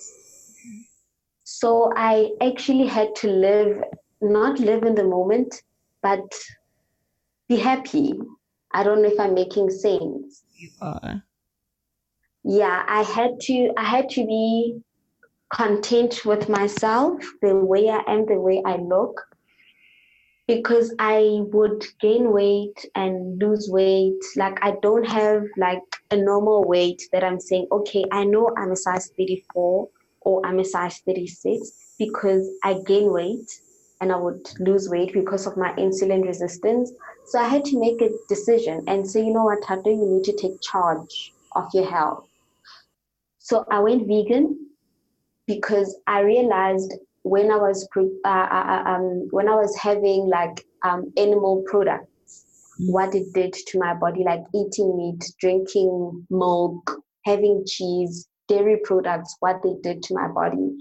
So 1.43 1.91
I 1.95 2.31
actually 2.41 2.87
had 2.87 3.15
to 3.15 3.27
live, 3.27 3.83
not 4.21 4.59
live 4.59 4.83
in 4.83 4.95
the 4.95 5.03
moment, 5.03 5.63
but 6.01 6.33
be 7.49 7.57
happy. 7.57 8.13
I 8.73 8.83
don't 8.83 9.01
know 9.01 9.09
if 9.09 9.19
I'm 9.19 9.33
making 9.33 9.69
sense. 9.69 10.43
You 10.55 10.69
are 10.81 11.23
yeah 12.43 12.83
i 12.87 13.03
had 13.03 13.39
to 13.39 13.71
i 13.77 13.83
had 13.83 14.09
to 14.09 14.25
be 14.25 14.79
content 15.53 16.25
with 16.25 16.49
myself 16.49 17.23
the 17.41 17.55
way 17.55 17.89
i 17.89 18.01
am 18.07 18.25
the 18.25 18.39
way 18.39 18.61
i 18.65 18.77
look 18.77 19.21
because 20.55 20.93
i 20.99 21.39
would 21.53 21.85
gain 22.01 22.31
weight 22.31 22.85
and 22.95 23.41
lose 23.41 23.69
weight. 23.69 24.21
Like 24.35 24.57
i 24.61 24.73
don't 24.81 25.07
have 25.07 25.43
like 25.57 25.83
a 26.11 26.17
normal 26.17 26.65
weight 26.65 27.01
that 27.13 27.23
i'm 27.23 27.39
saying 27.39 27.67
okay 27.71 28.03
i 28.11 28.23
know 28.23 28.51
i'm 28.57 28.71
a 28.71 28.75
size 28.75 29.11
34 29.17 29.87
or 30.21 30.45
i'm 30.45 30.59
a 30.59 30.65
size 30.65 31.01
36 31.05 31.95
because 31.97 32.49
i 32.63 32.73
gain 32.85 33.11
weight 33.11 33.49
and 34.01 34.11
i 34.11 34.15
would 34.15 34.45
lose 34.59 34.89
weight 34.89 35.13
because 35.13 35.47
of 35.47 35.55
my 35.55 35.71
insulin 35.73 36.25
resistance. 36.25 36.91
So 37.27 37.39
i 37.39 37.47
had 37.47 37.63
to 37.65 37.79
make 37.79 38.01
a 38.01 38.09
decision 38.27 38.83
and 38.87 39.09
say 39.09 39.23
you 39.25 39.33
know 39.33 39.45
what 39.45 39.61
Thato, 39.61 39.87
you 39.87 40.05
need 40.05 40.25
to 40.25 40.35
take 40.35 40.61
charge 40.61 41.33
of 41.55 41.69
your 41.73 41.89
health. 41.89 42.27
So 43.39 43.65
I 43.71 43.79
went 43.79 44.07
vegan 44.07 44.67
because 45.47 45.95
I 46.07 46.19
realized 46.21 46.93
when 47.23 47.51
I 47.51 47.57
was 47.57 47.87
uh, 47.95 48.01
uh, 48.25 48.29
uh, 48.29 48.83
um, 48.85 49.27
when 49.31 49.47
I 49.47 49.55
was 49.55 49.75
having 49.77 50.27
like 50.27 50.65
um, 50.83 51.11
animal 51.17 51.63
products, 51.67 52.45
mm. 52.79 52.91
what 52.91 53.13
it 53.13 53.31
did 53.33 53.53
to 53.53 53.79
my 53.79 53.93
body, 53.93 54.23
like 54.23 54.43
eating 54.55 54.97
meat, 54.97 55.23
drinking 55.39 56.25
milk, 56.29 56.99
having 57.25 57.63
cheese, 57.67 58.27
dairy 58.47 58.77
products, 58.83 59.35
what 59.39 59.61
they 59.63 59.73
did 59.83 60.01
to 60.03 60.13
my 60.13 60.27
body, 60.29 60.77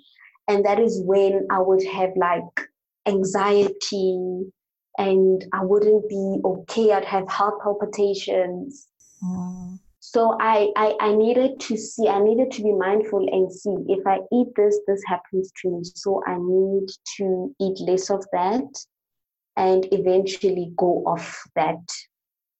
and 0.48 0.64
that 0.64 0.78
is 0.78 1.02
when 1.04 1.46
I 1.50 1.58
would 1.60 1.84
have 1.86 2.10
like 2.16 2.68
anxiety, 3.06 4.50
and 4.98 5.44
I 5.52 5.64
wouldn't 5.64 6.08
be 6.08 6.38
okay. 6.44 6.92
I'd 6.92 7.04
have 7.04 7.28
heart 7.28 7.60
palpitations. 7.62 8.88
Mm. 9.22 9.79
So 10.12 10.36
I, 10.40 10.72
I, 10.74 10.96
I 10.98 11.14
needed 11.14 11.60
to 11.60 11.76
see, 11.76 12.08
I 12.08 12.18
needed 12.20 12.50
to 12.52 12.64
be 12.64 12.72
mindful 12.72 13.28
and 13.30 13.52
see 13.52 13.76
if 13.86 14.04
I 14.04 14.18
eat 14.32 14.48
this, 14.56 14.80
this 14.88 15.00
happens 15.06 15.52
to 15.62 15.70
me. 15.70 15.84
So 15.84 16.20
I 16.26 16.36
need 16.36 16.88
to 17.18 17.54
eat 17.60 17.78
less 17.78 18.10
of 18.10 18.26
that 18.32 18.66
and 19.56 19.86
eventually 19.92 20.72
go 20.76 21.04
off 21.06 21.40
that 21.54 21.78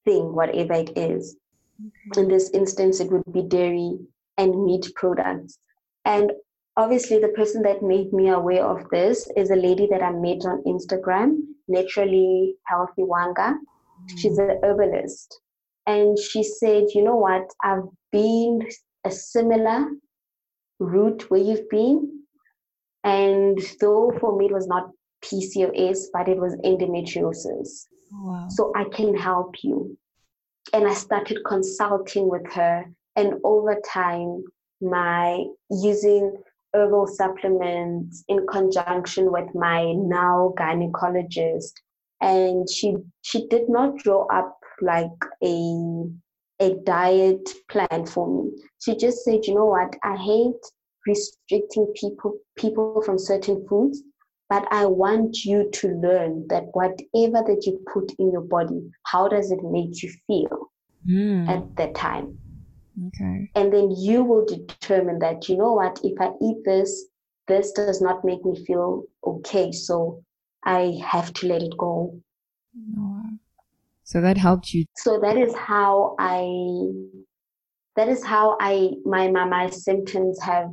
thing, 0.04 0.32
whatever 0.32 0.74
it 0.74 0.96
is. 0.96 1.36
Okay. 2.12 2.20
In 2.20 2.28
this 2.28 2.50
instance, 2.50 3.00
it 3.00 3.10
would 3.10 3.24
be 3.32 3.42
dairy 3.42 3.98
and 4.38 4.64
meat 4.64 4.86
products. 4.94 5.58
And 6.04 6.30
obviously, 6.76 7.18
the 7.18 7.34
person 7.34 7.62
that 7.62 7.82
made 7.82 8.12
me 8.12 8.28
aware 8.28 8.64
of 8.64 8.88
this 8.90 9.28
is 9.36 9.50
a 9.50 9.56
lady 9.56 9.88
that 9.90 10.04
I 10.04 10.12
met 10.12 10.44
on 10.44 10.62
Instagram, 10.68 11.38
Naturally 11.66 12.54
Healthy 12.66 13.02
Wanga. 13.02 13.54
Mm. 13.54 14.18
She's 14.18 14.38
an 14.38 14.60
herbalist. 14.62 15.40
And 15.86 16.18
she 16.18 16.42
said, 16.42 16.84
You 16.94 17.02
know 17.02 17.16
what? 17.16 17.50
I've 17.62 17.88
been 18.12 18.68
a 19.04 19.10
similar 19.10 19.86
route 20.78 21.30
where 21.30 21.40
you've 21.40 21.68
been. 21.68 22.22
And 23.04 23.58
though 23.80 24.12
for 24.20 24.36
me 24.36 24.46
it 24.46 24.52
was 24.52 24.66
not 24.66 24.90
PCOS, 25.24 26.06
but 26.12 26.28
it 26.28 26.38
was 26.38 26.56
endometriosis. 26.64 27.86
Wow. 28.12 28.48
So 28.50 28.72
I 28.74 28.84
can 28.84 29.16
help 29.16 29.54
you. 29.62 29.96
And 30.72 30.86
I 30.86 30.94
started 30.94 31.38
consulting 31.46 32.28
with 32.28 32.50
her. 32.52 32.84
And 33.16 33.34
over 33.44 33.80
time, 33.86 34.44
my 34.80 35.44
using 35.70 36.36
herbal 36.72 37.06
supplements 37.08 38.24
in 38.28 38.46
conjunction 38.46 39.32
with 39.32 39.48
my 39.54 39.92
now 39.92 40.54
gynecologist. 40.56 41.72
And 42.20 42.68
she 42.68 42.96
she 43.22 43.48
did 43.48 43.68
not 43.68 43.96
draw 43.98 44.26
up 44.26 44.59
like 44.82 45.08
a 45.42 46.04
a 46.60 46.74
diet 46.84 47.48
plan 47.70 48.04
for 48.06 48.28
me. 48.28 48.50
She 48.82 48.94
just 48.96 49.24
said, 49.24 49.46
you 49.46 49.54
know 49.54 49.64
what, 49.64 49.96
I 50.02 50.16
hate 50.16 50.62
restricting 51.06 51.92
people 51.96 52.34
people 52.56 53.02
from 53.02 53.18
certain 53.18 53.66
foods, 53.66 54.02
but 54.48 54.66
I 54.70 54.84
want 54.86 55.44
you 55.44 55.70
to 55.70 55.88
learn 55.88 56.46
that 56.48 56.64
whatever 56.72 57.44
that 57.46 57.62
you 57.66 57.82
put 57.92 58.12
in 58.18 58.30
your 58.32 58.42
body, 58.42 58.82
how 59.04 59.28
does 59.28 59.50
it 59.50 59.60
make 59.62 60.02
you 60.02 60.12
feel 60.26 60.70
mm. 61.08 61.48
at 61.48 61.76
that 61.76 61.94
time? 61.94 62.38
Okay. 63.06 63.50
And 63.54 63.72
then 63.72 63.90
you 63.96 64.22
will 64.22 64.44
determine 64.44 65.18
that, 65.20 65.48
you 65.48 65.56
know 65.56 65.72
what, 65.72 66.00
if 66.04 66.20
I 66.20 66.32
eat 66.42 66.58
this, 66.64 67.06
this 67.48 67.72
does 67.72 68.02
not 68.02 68.24
make 68.24 68.44
me 68.44 68.62
feel 68.66 69.04
okay. 69.26 69.72
So 69.72 70.22
I 70.64 71.00
have 71.04 71.32
to 71.34 71.46
let 71.46 71.62
it 71.62 71.76
go. 71.78 72.20
So 74.10 74.20
that 74.20 74.36
helped 74.36 74.74
you. 74.74 74.86
So 74.96 75.20
that 75.20 75.36
is 75.36 75.54
how 75.54 76.16
I 76.18 76.42
that 77.94 78.08
is 78.08 78.24
how 78.24 78.56
I 78.60 78.90
my 79.04 79.30
my, 79.30 79.44
my 79.44 79.70
symptoms 79.70 80.42
have 80.42 80.70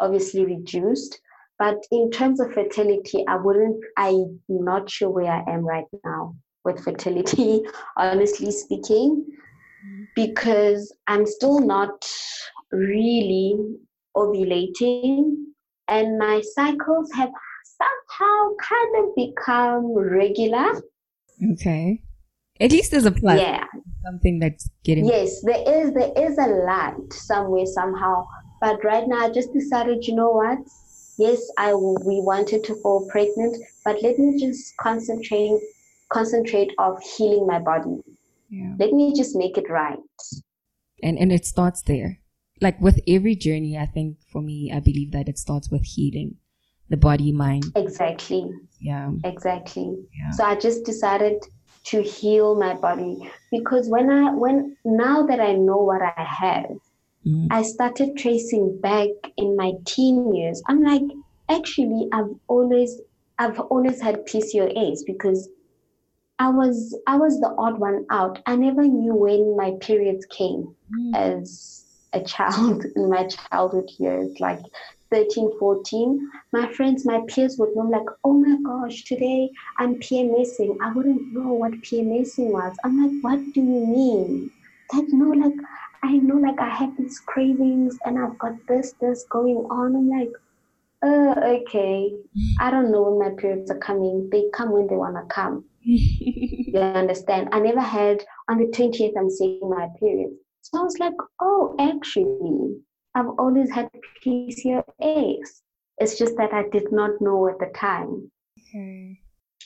obviously 0.00 0.46
reduced. 0.46 1.20
But 1.58 1.78
in 1.90 2.12
terms 2.12 2.38
of 2.38 2.52
fertility, 2.52 3.24
I 3.26 3.34
wouldn't 3.34 3.82
I'm 3.96 4.38
not 4.48 4.88
sure 4.88 5.10
where 5.10 5.32
I 5.32 5.42
am 5.52 5.66
right 5.66 5.86
now 6.04 6.36
with 6.64 6.84
fertility, 6.84 7.62
honestly 7.96 8.52
speaking, 8.52 9.26
mm-hmm. 9.26 10.04
because 10.14 10.94
I'm 11.08 11.26
still 11.26 11.58
not 11.58 12.08
really 12.70 13.56
ovulating 14.16 15.34
and 15.88 16.18
my 16.18 16.40
cycles 16.54 17.10
have 17.14 17.30
somehow 17.64 18.50
kind 18.62 19.04
of 19.04 19.16
become 19.16 19.92
regular. 19.92 20.80
Okay. 21.54 22.00
At 22.60 22.72
least 22.72 22.90
there's 22.90 23.04
a 23.04 23.12
plus. 23.12 23.40
Yeah. 23.40 23.64
Something 24.04 24.38
that's 24.38 24.68
getting 24.84 25.04
Yes, 25.04 25.42
there 25.42 25.62
is 25.66 25.92
there 25.92 26.12
is 26.16 26.38
a 26.38 26.46
light 26.46 27.12
somewhere 27.12 27.66
somehow. 27.66 28.26
But 28.60 28.82
right 28.84 29.06
now 29.06 29.26
I 29.26 29.30
just 29.30 29.52
decided, 29.52 30.06
you 30.06 30.14
know 30.14 30.30
what? 30.30 30.58
Yes, 31.18 31.40
I 31.56 31.74
we 31.74 32.20
wanted 32.20 32.64
to 32.64 32.74
fall 32.76 33.08
pregnant, 33.10 33.56
but 33.84 34.02
let 34.02 34.18
me 34.18 34.38
just 34.38 34.76
concentrate 34.78 35.60
concentrate 36.10 36.72
of 36.78 37.00
healing 37.02 37.46
my 37.46 37.58
body. 37.58 38.02
Yeah. 38.48 38.74
Let 38.78 38.92
me 38.92 39.14
just 39.14 39.36
make 39.36 39.58
it 39.58 39.68
right. 39.68 39.98
And 41.02 41.18
and 41.18 41.32
it 41.32 41.44
starts 41.44 41.82
there. 41.82 42.20
Like 42.60 42.80
with 42.80 43.00
every 43.06 43.36
journey, 43.36 43.78
I 43.78 43.86
think 43.86 44.18
for 44.32 44.42
me, 44.42 44.72
I 44.74 44.80
believe 44.80 45.12
that 45.12 45.28
it 45.28 45.38
starts 45.38 45.70
with 45.70 45.84
healing 45.84 46.38
the 46.88 46.96
body, 46.96 47.32
mind. 47.32 47.64
Exactly. 47.76 48.50
Yeah. 48.80 49.10
Exactly. 49.24 49.94
Yeah. 50.18 50.30
So 50.32 50.44
I 50.44 50.56
just 50.56 50.84
decided 50.84 51.44
to 51.90 52.02
heal 52.02 52.54
my 52.54 52.74
body 52.74 53.30
because 53.50 53.88
when 53.88 54.10
I 54.10 54.34
when 54.34 54.76
now 54.84 55.22
that 55.26 55.40
I 55.40 55.52
know 55.52 55.78
what 55.78 56.02
I 56.02 56.22
have, 56.22 56.70
Mm. 57.26 57.48
I 57.50 57.62
started 57.62 58.16
tracing 58.16 58.80
back 58.80 59.08
in 59.36 59.56
my 59.56 59.72
teen 59.84 60.32
years. 60.34 60.62
I'm 60.68 60.82
like, 60.82 61.02
actually, 61.50 62.08
I've 62.12 62.30
always 62.46 63.00
I've 63.38 63.58
always 63.60 64.00
had 64.00 64.24
PCOS 64.26 65.00
because 65.06 65.48
I 66.38 66.48
was 66.50 66.96
I 67.06 67.16
was 67.16 67.40
the 67.40 67.54
odd 67.58 67.78
one 67.80 68.06
out. 68.10 68.38
I 68.46 68.56
never 68.56 68.82
knew 68.82 69.14
when 69.14 69.56
my 69.56 69.72
periods 69.80 70.26
came 70.26 70.74
Mm. 70.94 71.14
as 71.14 71.84
a 72.12 72.20
child 72.22 72.84
in 72.96 73.10
my 73.10 73.26
childhood 73.26 73.90
years, 73.98 74.38
like 74.40 74.60
13, 75.10 75.58
14. 75.58 76.30
My 76.52 76.72
friends, 76.72 77.04
my 77.04 77.20
peers 77.28 77.56
would 77.58 77.74
know, 77.74 77.82
like, 77.82 78.08
oh 78.24 78.32
my 78.32 78.56
gosh, 78.62 79.04
today 79.04 79.50
I'm 79.78 79.96
PMSing. 79.96 80.76
I 80.82 80.92
wouldn't 80.92 81.32
know 81.32 81.52
what 81.52 81.72
PMSing 81.82 82.50
was. 82.50 82.76
I'm 82.84 83.02
like, 83.02 83.22
what 83.22 83.52
do 83.54 83.60
you 83.60 83.86
mean? 83.86 84.50
Like, 84.92 85.06
no, 85.08 85.30
like, 85.30 85.54
I 86.02 86.12
know, 86.18 86.36
like, 86.36 86.60
I 86.60 86.68
have 86.68 86.96
these 86.96 87.20
cravings 87.20 87.98
and 88.04 88.18
I've 88.18 88.38
got 88.38 88.54
this, 88.66 88.94
this 89.00 89.24
going 89.30 89.66
on. 89.70 89.96
I'm 89.96 90.08
like, 90.08 90.32
uh, 91.02 91.34
okay. 91.60 92.12
I 92.60 92.70
don't 92.70 92.90
know 92.90 93.02
when 93.02 93.28
my 93.28 93.40
periods 93.40 93.70
are 93.70 93.78
coming. 93.78 94.28
They 94.30 94.46
come 94.52 94.72
when 94.72 94.86
they 94.86 94.96
want 94.96 95.16
to 95.16 95.34
come. 95.34 95.64
You 96.70 96.80
understand? 96.80 97.48
I 97.52 97.60
never 97.60 97.80
had, 97.80 98.22
on 98.50 98.58
the 98.58 98.66
20th, 98.66 99.14
I'm 99.16 99.30
seeing 99.30 99.60
my 99.62 99.88
period. 99.98 100.32
So 100.60 100.80
I 100.80 100.82
was 100.82 100.98
like, 100.98 101.14
oh, 101.40 101.74
actually, 101.80 102.76
I've 103.18 103.34
always 103.36 103.68
had 103.72 103.90
PCOS. 104.24 105.48
It's 105.98 106.16
just 106.16 106.36
that 106.36 106.54
I 106.54 106.68
did 106.70 106.92
not 106.92 107.20
know 107.20 107.48
at 107.48 107.58
the 107.58 107.72
time. 107.74 108.30
okay. 108.58 109.20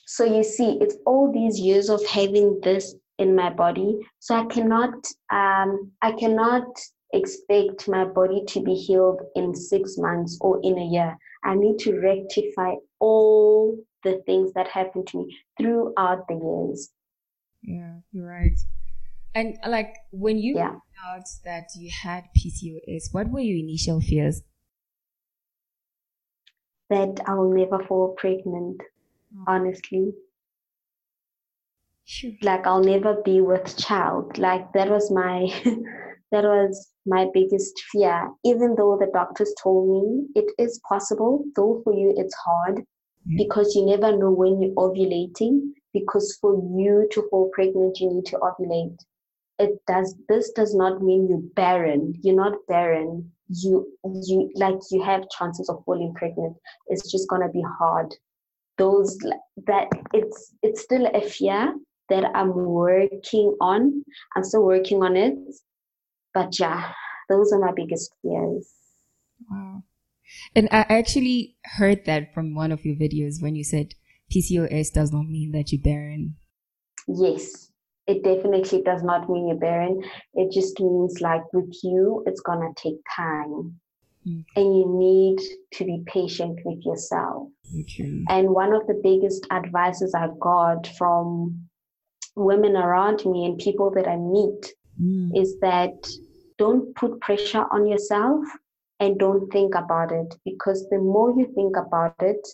So 0.07 0.25
you 0.25 0.43
see, 0.43 0.79
it's 0.81 0.97
all 1.05 1.31
these 1.31 1.61
years 1.61 1.91
of 1.91 2.05
having 2.07 2.61
this 2.63 2.95
in 3.19 3.37
my 3.37 3.51
body. 3.51 3.99
So 4.21 4.35
I 4.35 4.47
cannot, 4.47 4.95
um, 5.31 5.93
I 6.01 6.13
cannot 6.13 6.65
expect 7.13 7.89
my 7.89 8.05
body 8.07 8.43
to 8.49 8.61
be 8.63 8.75
healed 8.75 9.21
in 9.37 9.55
six 9.55 9.99
months 9.99 10.39
or 10.41 10.59
in 10.63 10.79
a 10.79 10.87
year. 10.87 11.19
I 11.45 11.55
need 11.55 11.79
to 11.81 12.01
rectify 12.01 12.75
all 13.01 13.77
the 14.03 14.23
things 14.25 14.53
that 14.55 14.69
happened 14.69 15.09
to 15.09 15.19
me 15.19 15.37
throughout 15.59 16.27
the 16.27 16.35
years. 16.35 16.91
Yeah, 17.63 17.97
you're 18.13 18.27
right. 18.27 18.59
And 19.35 19.59
like 19.67 19.95
when 20.11 20.39
you 20.39 20.57
Yeah. 20.57 20.77
Out 21.05 21.27
that 21.45 21.69
you 21.77 21.91
had 22.03 22.25
PCOS, 22.37 23.13
what 23.13 23.31
were 23.31 23.41
your 23.41 23.59
initial 23.59 24.01
fears? 24.01 24.43
That 26.91 27.21
I 27.27 27.35
will 27.35 27.53
never 27.53 27.83
fall 27.85 28.15
pregnant, 28.17 28.81
mm. 29.35 29.45
honestly. 29.47 30.13
Sure. 32.05 32.33
like 32.43 32.67
I'll 32.67 32.83
never 32.83 33.23
be 33.25 33.41
with 33.41 33.77
child. 33.79 34.37
Like 34.37 34.73
that 34.73 34.91
was 34.91 35.11
my 35.11 35.47
that 36.33 36.45
was 36.45 36.91
my 37.07 37.29
biggest 37.33 37.81
fear. 37.91 38.29
Even 38.45 38.75
though 38.75 38.99
the 38.99 39.11
doctors 39.13 39.55
told 39.63 39.89
me 39.89 40.27
it 40.35 40.53
is 40.59 40.81
possible, 40.89 41.45
though 41.57 41.81
for 41.85 41.95
you 41.95 42.13
it's 42.17 42.35
hard 42.35 42.85
Yeah. 43.25 43.45
because 43.45 43.75
you 43.75 43.87
never 43.87 44.17
know 44.17 44.31
when 44.31 44.61
you're 44.61 44.75
ovulating. 44.75 45.73
Because 45.95 46.37
for 46.41 46.55
you 46.79 47.09
to 47.13 47.29
fall 47.31 47.51
pregnant, 47.53 48.01
you 48.01 48.13
need 48.13 48.27
to 48.27 48.39
ovulate. 48.39 48.99
It 49.63 49.79
does 49.87 50.17
this 50.29 50.51
does 50.51 50.75
not 50.75 51.03
mean 51.03 51.29
you're 51.29 51.49
barren. 51.55 52.15
You're 52.23 52.43
not 52.45 52.55
barren. 52.67 53.31
You 53.49 53.87
you 54.05 54.51
like 54.57 54.81
you 54.91 55.03
have 55.03 55.31
chances 55.39 55.69
of 55.69 55.85
falling 55.85 56.15
pregnant. 56.15 56.57
It's 56.89 57.11
just 57.13 57.29
gonna 57.29 57.49
be 57.49 57.65
hard. 57.79 58.13
Those 58.79 59.17
that 59.69 59.89
it's 60.13 60.55
it's 60.63 60.83
still 60.83 61.07
a 61.07 61.21
fear 61.21 61.75
that 62.09 62.25
I'm 62.35 62.53
working 62.55 63.57
on. 63.61 64.05
I'm 64.35 64.45
still 64.45 64.65
working 64.65 65.03
on 65.03 65.17
it. 65.17 65.35
But 66.35 66.59
yeah, 66.59 66.93
those 67.29 67.53
are 67.53 67.61
my 67.61 67.73
biggest 67.75 68.13
fears. 68.23 68.69
Wow. 69.49 69.85
And 70.57 70.69
I 70.73 70.87
actually 70.89 71.57
heard 71.65 72.05
that 72.07 72.35
from 72.35 72.55
one 72.55 72.73
of 72.73 72.85
your 72.85 72.97
videos 72.97 73.43
when 73.43 73.55
you 73.55 73.65
said 73.65 73.95
PCOS 74.35 74.93
does 74.93 75.13
not 75.13 75.29
mean 75.29 75.53
that 75.53 75.73
you're 75.73 75.81
barren. 75.83 76.37
Yes, 77.07 77.72
it 78.07 78.23
definitely 78.25 78.83
does 78.83 79.03
not 79.03 79.29
mean 79.29 79.49
you're 79.49 79.57
barren. 79.57 80.03
It 80.35 80.51
just 80.53 80.81
means 80.81 81.21
like 81.21 81.43
with 81.53 81.73
you, 81.83 82.23
it's 82.27 82.41
gonna 82.41 82.71
take 82.77 82.99
time. 83.17 83.81
Mm. 84.27 84.45
And 84.57 84.77
you 84.77 84.87
need 84.89 85.39
to 85.75 85.85
be 85.85 86.03
patient 86.07 86.61
with 86.65 86.85
yourself. 86.85 87.49
True. 87.89 88.25
And 88.29 88.51
one 88.51 88.73
of 88.73 88.87
the 88.87 89.01
biggest 89.03 89.47
advices 89.51 90.15
I 90.15 90.29
got 90.41 90.87
from 90.99 91.69
women 92.37 92.77
around 92.77 93.25
me 93.27 93.45
and 93.47 93.59
people 93.59 93.91
that 93.93 94.09
I 94.09 94.17
meet 94.17 94.75
Mm. 95.01 95.31
is 95.35 95.59
that 95.61 95.95
don't 96.59 96.95
put 96.95 97.21
pressure 97.21 97.67
on 97.73 97.87
yourself 97.87 98.45
and 99.01 99.19
don't 99.19 99.51
think 99.51 99.75
about 99.75 100.13
it 100.13 100.35
because 100.45 100.87
the 100.91 100.99
more 100.99 101.31
you 101.37 101.47
think 101.55 101.77
about 101.77 102.15
it 102.21 102.47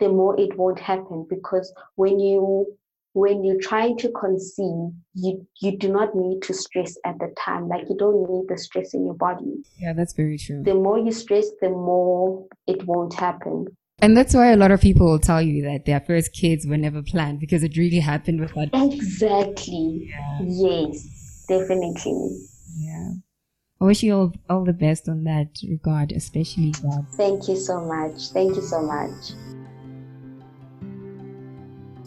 the 0.00 0.08
more 0.08 0.38
it 0.38 0.58
won't 0.58 0.80
happen 0.80 1.24
because 1.30 1.72
when 1.94 2.18
you 2.18 2.66
when 3.16 3.42
you're 3.44 3.60
trying 3.62 3.96
to 3.96 4.08
conceive 4.12 4.92
you 5.14 5.46
you 5.62 5.70
do 5.78 5.88
not 5.90 6.14
need 6.14 6.42
to 6.42 6.52
stress 6.52 6.96
at 7.06 7.18
the 7.18 7.28
time 7.42 7.66
like 7.66 7.88
you 7.88 7.96
don't 7.96 8.20
need 8.30 8.44
the 8.50 8.58
stress 8.58 8.92
in 8.92 9.06
your 9.06 9.14
body 9.14 9.54
Yeah, 9.78 9.94
that's 9.94 10.12
very 10.12 10.36
true. 10.36 10.62
the 10.62 10.74
more 10.74 10.98
you 10.98 11.12
stress 11.12 11.46
the 11.62 11.70
more 11.70 12.46
it 12.66 12.84
won't 12.86 13.14
happen 13.14 13.58
And 14.02 14.14
that's 14.16 14.34
why 14.34 14.48
a 14.52 14.56
lot 14.62 14.70
of 14.70 14.82
people 14.82 15.06
will 15.10 15.18
tell 15.30 15.40
you 15.40 15.62
that 15.68 15.86
their 15.86 16.00
first 16.00 16.34
kids 16.34 16.66
were 16.66 16.76
never 16.76 17.02
planned 17.02 17.40
because 17.40 17.62
it 17.68 17.78
really 17.78 18.00
happened 18.00 18.38
without. 18.40 18.68
exactly 18.74 19.86
Yeah. 20.10 20.38
yes 20.68 21.44
definitely 21.48 22.22
Yeah. 22.88 23.12
I 23.80 23.84
wish 23.84 24.02
you 24.02 24.14
all, 24.18 24.32
all 24.50 24.64
the 24.64 24.72
best 24.86 25.08
on 25.08 25.24
that 25.24 25.48
regard, 25.76 26.12
especially 26.12 26.72
that. 26.82 27.04
thank 27.22 27.48
you 27.48 27.56
so 27.56 27.80
much 27.94 28.28
thank 28.38 28.56
you 28.56 28.62
so 28.74 28.82
much 28.82 29.55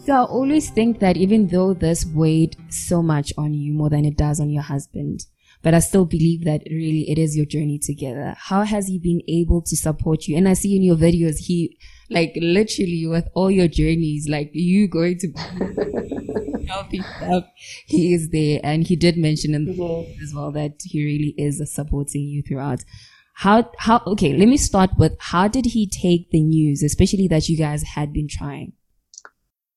So 0.04 0.14
I 0.14 0.24
always 0.24 0.70
think 0.70 0.98
that 1.00 1.16
even 1.16 1.48
though 1.48 1.74
this 1.74 2.06
weighed 2.06 2.56
so 2.70 3.02
much 3.02 3.32
on 3.36 3.52
you 3.52 3.72
more 3.72 3.90
than 3.90 4.04
it 4.04 4.16
does 4.16 4.40
on 4.40 4.48
your 4.48 4.62
husband, 4.62 5.26
but 5.62 5.74
I 5.74 5.80
still 5.80 6.06
believe 6.06 6.44
that 6.44 6.62
really 6.70 7.10
it 7.10 7.18
is 7.18 7.36
your 7.36 7.44
journey 7.44 7.78
together. 7.78 8.34
How 8.36 8.62
has 8.62 8.88
he 8.88 8.98
been 8.98 9.20
able 9.28 9.60
to 9.62 9.76
support 9.76 10.26
you? 10.26 10.36
And 10.36 10.48
I 10.48 10.54
see 10.54 10.74
in 10.74 10.82
your 10.82 10.96
videos, 10.96 11.38
he 11.38 11.76
like 12.08 12.32
literally 12.36 13.06
with 13.06 13.28
all 13.34 13.50
your 13.50 13.68
journeys, 13.68 14.26
like 14.28 14.50
you 14.54 14.88
going 14.88 15.18
to 15.18 15.32
healthy 16.66 17.02
stuff, 17.02 17.44
he 17.86 18.14
is 18.14 18.30
there. 18.30 18.60
And 18.64 18.86
he 18.86 18.96
did 18.96 19.18
mention 19.18 19.54
in 19.54 19.66
the 19.66 19.72
yes 19.72 20.22
as 20.22 20.34
well 20.34 20.50
that 20.52 20.80
he 20.82 21.04
really 21.04 21.34
is 21.36 21.62
supporting 21.72 22.22
you 22.22 22.42
throughout. 22.42 22.84
How, 23.34 23.70
how, 23.78 24.02
okay, 24.06 24.34
let 24.34 24.48
me 24.48 24.56
start 24.56 24.90
with 24.98 25.16
how 25.18 25.46
did 25.48 25.66
he 25.66 25.86
take 25.86 26.30
the 26.30 26.42
news, 26.42 26.82
especially 26.82 27.28
that 27.28 27.48
you 27.48 27.56
guys 27.56 27.82
had 27.82 28.12
been 28.12 28.28
trying? 28.28 28.72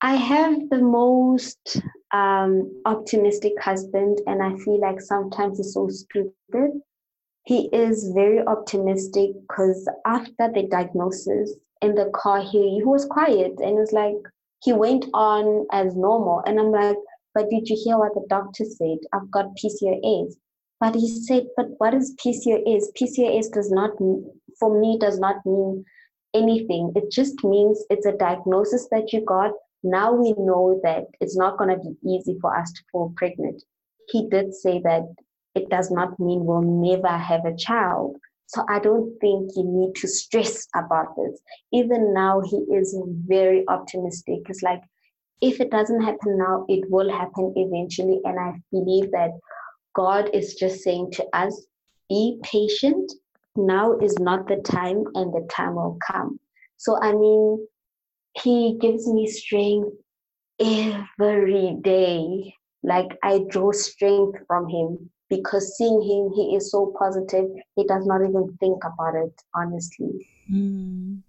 I 0.03 0.15
have 0.15 0.69
the 0.69 0.81
most 0.81 1.81
um, 2.11 2.81
optimistic 2.83 3.53
husband, 3.61 4.19
and 4.27 4.43
I 4.43 4.53
feel 4.57 4.77
like 4.81 4.99
sometimes 4.99 5.59
he's 5.59 5.73
so 5.73 5.87
stupid. 5.87 6.71
He 7.45 7.69
is 7.71 8.11
very 8.13 8.45
optimistic 8.45 9.31
because 9.47 9.87
after 10.05 10.51
the 10.53 10.67
diagnosis 10.69 11.55
in 11.81 11.95
the 11.95 12.11
car, 12.13 12.41
he, 12.41 12.75
he 12.75 12.83
was 12.83 13.05
quiet 13.05 13.53
and 13.59 13.77
it 13.77 13.79
was 13.79 13.93
like 13.93 14.17
he 14.61 14.73
went 14.73 15.05
on 15.13 15.65
as 15.71 15.95
normal. 15.95 16.43
And 16.45 16.59
I'm 16.59 16.71
like, 16.71 16.97
but 17.33 17.49
did 17.49 17.69
you 17.69 17.77
hear 17.81 17.97
what 17.97 18.13
the 18.13 18.25
doctor 18.27 18.65
said? 18.65 18.97
I've 19.13 19.31
got 19.31 19.55
PCOS. 19.55 20.33
But 20.81 20.95
he 20.95 21.07
said, 21.07 21.45
but 21.55 21.67
what 21.77 21.93
is 21.93 22.13
PCOS? 22.17 22.91
PCOS 22.99 23.53
does 23.53 23.71
not, 23.71 23.91
for 24.59 24.77
me, 24.81 24.97
does 24.99 25.17
not 25.17 25.37
mean 25.45 25.85
anything. 26.33 26.91
It 26.93 27.09
just 27.09 27.41
means 27.45 27.81
it's 27.89 28.05
a 28.05 28.17
diagnosis 28.17 28.89
that 28.91 29.13
you 29.13 29.23
got 29.23 29.53
now 29.83 30.13
we 30.13 30.33
know 30.37 30.79
that 30.83 31.05
it's 31.19 31.37
not 31.37 31.57
going 31.57 31.69
to 31.69 31.83
be 31.83 32.09
easy 32.09 32.37
for 32.39 32.55
us 32.57 32.71
to 32.71 32.81
fall 32.91 33.13
pregnant. 33.17 33.63
He 34.09 34.27
did 34.29 34.53
say 34.53 34.81
that 34.83 35.03
it 35.55 35.69
does 35.69 35.91
not 35.91 36.19
mean 36.19 36.45
we'll 36.45 36.61
never 36.61 37.09
have 37.09 37.45
a 37.45 37.55
child. 37.55 38.17
So 38.47 38.65
I 38.69 38.79
don't 38.79 39.17
think 39.19 39.51
you 39.55 39.63
need 39.65 39.95
to 39.95 40.07
stress 40.07 40.67
about 40.75 41.15
this. 41.15 41.39
Even 41.71 42.13
now, 42.13 42.41
he 42.41 42.57
is 42.73 42.97
very 43.25 43.63
optimistic. 43.67 44.39
It's 44.49 44.61
like, 44.61 44.81
if 45.41 45.59
it 45.59 45.71
doesn't 45.71 46.01
happen 46.01 46.37
now, 46.37 46.65
it 46.69 46.89
will 46.89 47.11
happen 47.11 47.53
eventually. 47.55 48.19
And 48.23 48.39
I 48.39 48.53
believe 48.71 49.11
that 49.11 49.31
God 49.95 50.29
is 50.33 50.55
just 50.55 50.81
saying 50.81 51.11
to 51.13 51.25
us, 51.33 51.65
be 52.09 52.39
patient. 52.43 53.11
Now 53.55 53.97
is 53.99 54.17
not 54.19 54.47
the 54.47 54.57
time, 54.57 55.03
and 55.13 55.33
the 55.33 55.47
time 55.51 55.75
will 55.75 55.97
come. 56.05 56.39
So, 56.77 56.97
I 57.01 57.11
mean, 57.13 57.67
he 58.41 58.77
gives 58.79 59.07
me 59.07 59.27
strength 59.27 59.89
every 60.59 61.77
day. 61.81 62.55
Like 62.83 63.17
I 63.23 63.45
draw 63.49 63.71
strength 63.71 64.39
from 64.47 64.67
him 64.67 65.09
because 65.29 65.77
seeing 65.77 66.01
him, 66.01 66.31
he 66.35 66.55
is 66.55 66.71
so 66.71 66.93
positive. 66.97 67.49
He 67.75 67.85
does 67.85 68.05
not 68.05 68.21
even 68.21 68.57
think 68.59 68.83
about 68.83 69.15
it, 69.15 69.33
honestly. 69.55 70.27
Mm. 70.51 71.21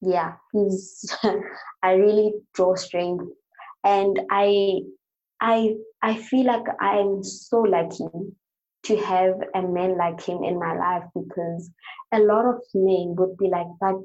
Yeah, 0.00 0.34
he's. 0.52 1.16
I 1.82 1.92
really 1.92 2.34
draw 2.54 2.74
strength, 2.74 3.24
and 3.84 4.20
I, 4.30 4.80
I, 5.40 5.76
I 6.02 6.16
feel 6.16 6.46
like 6.46 6.66
I'm 6.80 7.22
so 7.24 7.60
lucky 7.60 8.04
to 8.84 8.96
have 8.98 9.34
a 9.54 9.62
man 9.62 9.96
like 9.96 10.22
him 10.22 10.44
in 10.44 10.58
my 10.58 10.76
life 10.76 11.04
because 11.14 11.70
a 12.12 12.20
lot 12.20 12.44
of 12.44 12.60
men 12.74 13.14
would 13.16 13.36
be 13.36 13.48
like, 13.48 13.66
but 13.80 14.04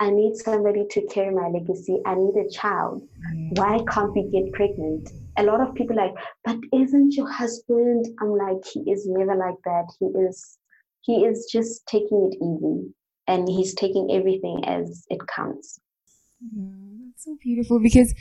I 0.00 0.10
need 0.10 0.34
somebody 0.36 0.84
to 0.90 1.06
carry 1.08 1.34
my 1.34 1.48
legacy. 1.48 1.98
I 2.06 2.14
need 2.14 2.34
a 2.34 2.48
child. 2.50 3.02
Mm. 3.34 3.58
Why 3.58 3.78
can't 3.92 4.14
we 4.14 4.30
get 4.32 4.50
pregnant? 4.54 5.10
A 5.36 5.42
lot 5.42 5.60
of 5.60 5.74
people 5.74 5.94
like, 5.94 6.14
but 6.44 6.56
isn't 6.72 7.14
your 7.14 7.30
husband? 7.30 8.06
I'm 8.20 8.30
like, 8.30 8.64
he 8.72 8.80
is 8.90 9.06
never 9.06 9.34
like 9.34 9.56
that. 9.66 9.92
He 10.00 10.06
is, 10.06 10.58
he 11.02 11.24
is 11.26 11.46
just 11.52 11.86
taking 11.86 12.30
it 12.32 12.36
easy, 12.42 12.94
and 13.26 13.46
he's 13.46 13.74
taking 13.74 14.08
everything 14.10 14.62
as 14.66 15.04
it 15.10 15.20
comes. 15.26 15.78
that's 16.40 17.24
so 17.24 17.36
beautiful 17.42 17.78
because 17.78 18.14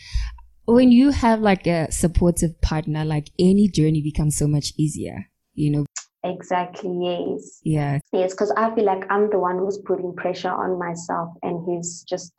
when 0.65 0.91
you 0.91 1.11
have 1.11 1.39
like 1.39 1.65
a 1.65 1.89
supportive 1.91 2.59
partner, 2.61 3.05
like 3.05 3.29
any 3.39 3.69
journey 3.69 4.01
becomes 4.01 4.37
so 4.37 4.47
much 4.47 4.73
easier. 4.77 5.29
You 5.53 5.71
know, 5.71 5.85
Exactly, 6.23 6.91
yes. 7.01 7.61
Yeah. 7.63 7.99
Yes, 8.11 8.33
because 8.33 8.51
I 8.57 8.73
feel 8.75 8.85
like 8.85 9.03
I'm 9.09 9.29
the 9.29 9.39
one 9.39 9.57
who's 9.57 9.77
putting 9.77 10.13
pressure 10.15 10.51
on 10.51 10.77
myself 10.77 11.29
and 11.43 11.65
he's 11.69 12.03
just 12.03 12.33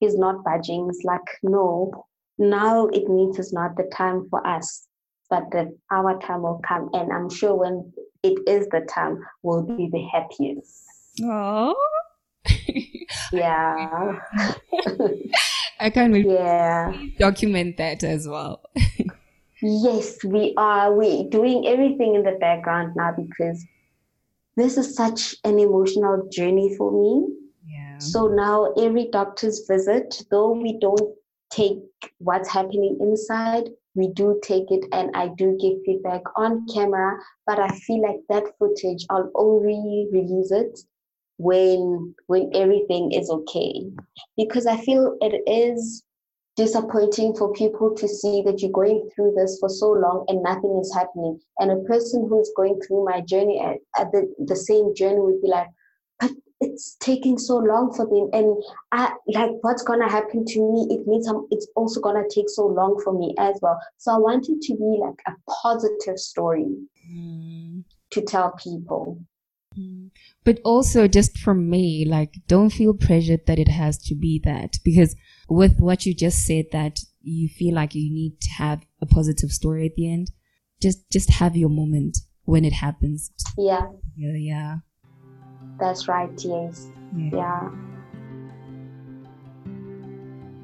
he's 0.00 0.16
not 0.16 0.44
budging. 0.44 0.88
It's 0.88 1.04
like, 1.04 1.22
no, 1.42 2.06
now 2.38 2.86
it 2.88 3.08
means 3.08 3.38
it's 3.38 3.52
not 3.52 3.76
the 3.76 3.88
time 3.94 4.26
for 4.30 4.44
us, 4.46 4.86
but 5.30 5.44
that 5.52 5.68
our 5.92 6.18
time 6.20 6.42
will 6.42 6.60
come. 6.66 6.90
And 6.92 7.12
I'm 7.12 7.30
sure 7.30 7.54
when 7.54 7.92
it 8.22 8.38
is 8.48 8.66
the 8.68 8.86
time, 8.92 9.18
we'll 9.42 9.62
be 9.62 9.88
the 9.92 10.04
happiest. 10.12 10.82
Oh. 11.22 11.76
yeah. 13.32 14.18
I 15.80 15.90
can't 15.90 16.12
wait. 16.12 16.26
Yeah. 16.26 16.92
Document 17.18 17.76
that 17.76 18.02
as 18.02 18.26
well. 18.26 18.62
Yes, 19.66 20.22
we 20.22 20.52
are. 20.58 20.94
We 20.94 21.24
doing 21.30 21.66
everything 21.66 22.14
in 22.14 22.22
the 22.22 22.36
background 22.38 22.92
now 22.96 23.14
because 23.16 23.64
this 24.56 24.76
is 24.76 24.94
such 24.94 25.34
an 25.42 25.58
emotional 25.58 26.28
journey 26.30 26.76
for 26.76 26.92
me. 26.92 27.34
Yeah. 27.66 27.96
So 27.98 28.28
now 28.28 28.74
every 28.78 29.08
doctor's 29.10 29.64
visit, 29.66 30.22
though 30.30 30.52
we 30.52 30.78
don't 30.80 31.14
take 31.50 31.78
what's 32.18 32.50
happening 32.50 32.98
inside, 33.00 33.70
we 33.94 34.08
do 34.08 34.38
take 34.42 34.70
it 34.70 34.84
and 34.92 35.10
I 35.14 35.28
do 35.28 35.56
give 35.58 35.78
feedback 35.86 36.22
on 36.36 36.66
camera, 36.66 37.18
but 37.46 37.58
I 37.58 37.68
feel 37.68 38.02
like 38.02 38.20
that 38.28 38.44
footage 38.58 39.06
I'll 39.08 39.30
only 39.34 40.08
release 40.12 40.52
it 40.52 40.78
when 41.38 42.14
when 42.26 42.50
everything 42.54 43.12
is 43.12 43.30
okay. 43.30 43.90
Because 44.36 44.66
I 44.66 44.76
feel 44.76 45.16
it 45.22 45.42
is 45.48 46.04
disappointing 46.56 47.34
for 47.34 47.52
people 47.52 47.94
to 47.96 48.06
see 48.06 48.42
that 48.42 48.60
you're 48.60 48.70
going 48.70 49.08
through 49.14 49.34
this 49.36 49.58
for 49.58 49.68
so 49.68 49.90
long 49.90 50.24
and 50.28 50.42
nothing 50.42 50.78
is 50.80 50.92
happening. 50.94 51.38
And 51.58 51.70
a 51.70 51.84
person 51.84 52.26
who 52.28 52.40
is 52.40 52.52
going 52.56 52.80
through 52.86 53.04
my 53.04 53.20
journey 53.22 53.60
at, 53.60 53.78
at 54.00 54.12
the, 54.12 54.32
the 54.46 54.56
same 54.56 54.94
journey 54.94 55.20
would 55.20 55.42
be 55.42 55.48
like, 55.48 55.66
but 56.20 56.30
it's 56.60 56.96
taking 57.00 57.38
so 57.38 57.56
long 57.56 57.92
for 57.92 58.06
them. 58.06 58.30
And 58.32 58.62
I 58.92 59.12
like 59.26 59.50
what's 59.62 59.82
gonna 59.82 60.08
happen 60.08 60.44
to 60.44 60.60
me, 60.60 60.86
it 60.90 61.06
means 61.08 61.26
I'm, 61.26 61.46
it's 61.50 61.66
also 61.74 62.00
gonna 62.00 62.22
take 62.30 62.48
so 62.48 62.66
long 62.66 63.00
for 63.02 63.12
me 63.12 63.34
as 63.38 63.58
well. 63.60 63.78
So 63.98 64.12
I 64.12 64.18
want 64.18 64.48
it 64.48 64.60
to 64.62 64.74
be 64.74 64.98
like 65.00 65.20
a 65.26 65.32
positive 65.50 66.18
story 66.18 66.66
mm. 67.12 67.82
to 68.12 68.22
tell 68.22 68.52
people. 68.62 69.20
Mm. 69.76 70.10
But 70.44 70.60
also 70.64 71.08
just 71.08 71.36
from 71.38 71.68
me, 71.68 72.06
like 72.08 72.34
don't 72.46 72.70
feel 72.70 72.94
pressured 72.94 73.46
that 73.46 73.58
it 73.58 73.68
has 73.68 73.98
to 74.04 74.14
be 74.14 74.40
that 74.44 74.76
because 74.84 75.16
with 75.48 75.78
what 75.78 76.06
you 76.06 76.14
just 76.14 76.44
said 76.44 76.66
that 76.72 77.00
you 77.20 77.48
feel 77.48 77.74
like 77.74 77.94
you 77.94 78.12
need 78.12 78.40
to 78.40 78.50
have 78.58 78.84
a 79.00 79.06
positive 79.06 79.50
story 79.50 79.86
at 79.86 79.94
the 79.96 80.10
end 80.10 80.30
just 80.82 81.10
just 81.10 81.30
have 81.30 81.56
your 81.56 81.68
moment 81.68 82.18
when 82.44 82.64
it 82.64 82.72
happens 82.72 83.30
yeah 83.56 83.86
yeah 84.16 84.36
yeah 84.36 84.76
that's 85.78 86.08
right 86.08 86.30
yes 86.44 86.88
yeah. 87.16 87.30
yeah. 87.32 87.70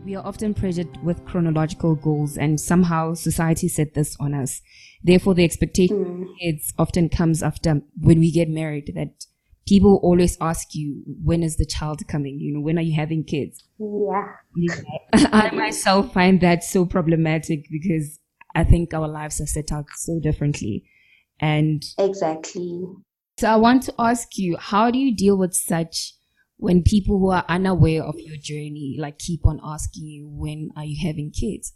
We 0.04 0.16
are 0.16 0.26
often 0.26 0.54
pressured 0.54 0.88
with 1.04 1.24
chronological 1.24 1.94
goals, 1.94 2.36
and 2.36 2.60
somehow 2.60 3.14
society 3.14 3.68
set 3.68 3.94
this 3.94 4.16
on 4.18 4.34
us. 4.34 4.60
Therefore, 5.04 5.34
the 5.34 5.44
expectation 5.44 6.26
mm. 6.42 6.72
often 6.78 7.08
comes 7.10 7.42
after 7.42 7.82
when 8.00 8.18
we 8.18 8.32
get 8.32 8.48
married. 8.48 8.92
That 8.96 9.12
people 9.70 10.00
always 10.02 10.36
ask 10.40 10.74
you, 10.74 11.00
when 11.22 11.44
is 11.44 11.56
the 11.56 11.64
child 11.64 12.02
coming? 12.08 12.40
You 12.40 12.54
know, 12.54 12.60
when 12.60 12.76
are 12.76 12.82
you 12.82 12.96
having 12.96 13.22
kids? 13.22 13.62
Yeah. 13.78 14.32
I 15.32 15.52
myself 15.52 16.12
find 16.12 16.40
that 16.40 16.64
so 16.64 16.84
problematic 16.84 17.66
because 17.70 18.18
I 18.56 18.64
think 18.64 18.92
our 18.92 19.06
lives 19.06 19.40
are 19.40 19.46
set 19.46 19.70
out 19.70 19.86
so 19.94 20.18
differently. 20.20 20.84
And 21.38 21.84
exactly. 21.98 22.82
So 23.38 23.48
I 23.48 23.56
want 23.56 23.84
to 23.84 23.94
ask 23.96 24.36
you, 24.36 24.56
how 24.58 24.90
do 24.90 24.98
you 24.98 25.14
deal 25.14 25.38
with 25.38 25.54
such 25.54 26.14
when 26.56 26.82
people 26.82 27.20
who 27.20 27.30
are 27.30 27.44
unaware 27.48 28.02
of 28.02 28.16
your 28.18 28.36
journey 28.36 28.96
like 28.98 29.20
keep 29.20 29.46
on 29.46 29.60
asking 29.64 30.06
you 30.06 30.28
when 30.28 30.70
are 30.76 30.84
you 30.84 30.98
having 31.00 31.30
kids? 31.30 31.74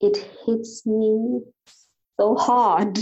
It 0.00 0.18
hits 0.46 0.86
me 0.86 1.40
so 2.20 2.36
hard. 2.36 2.96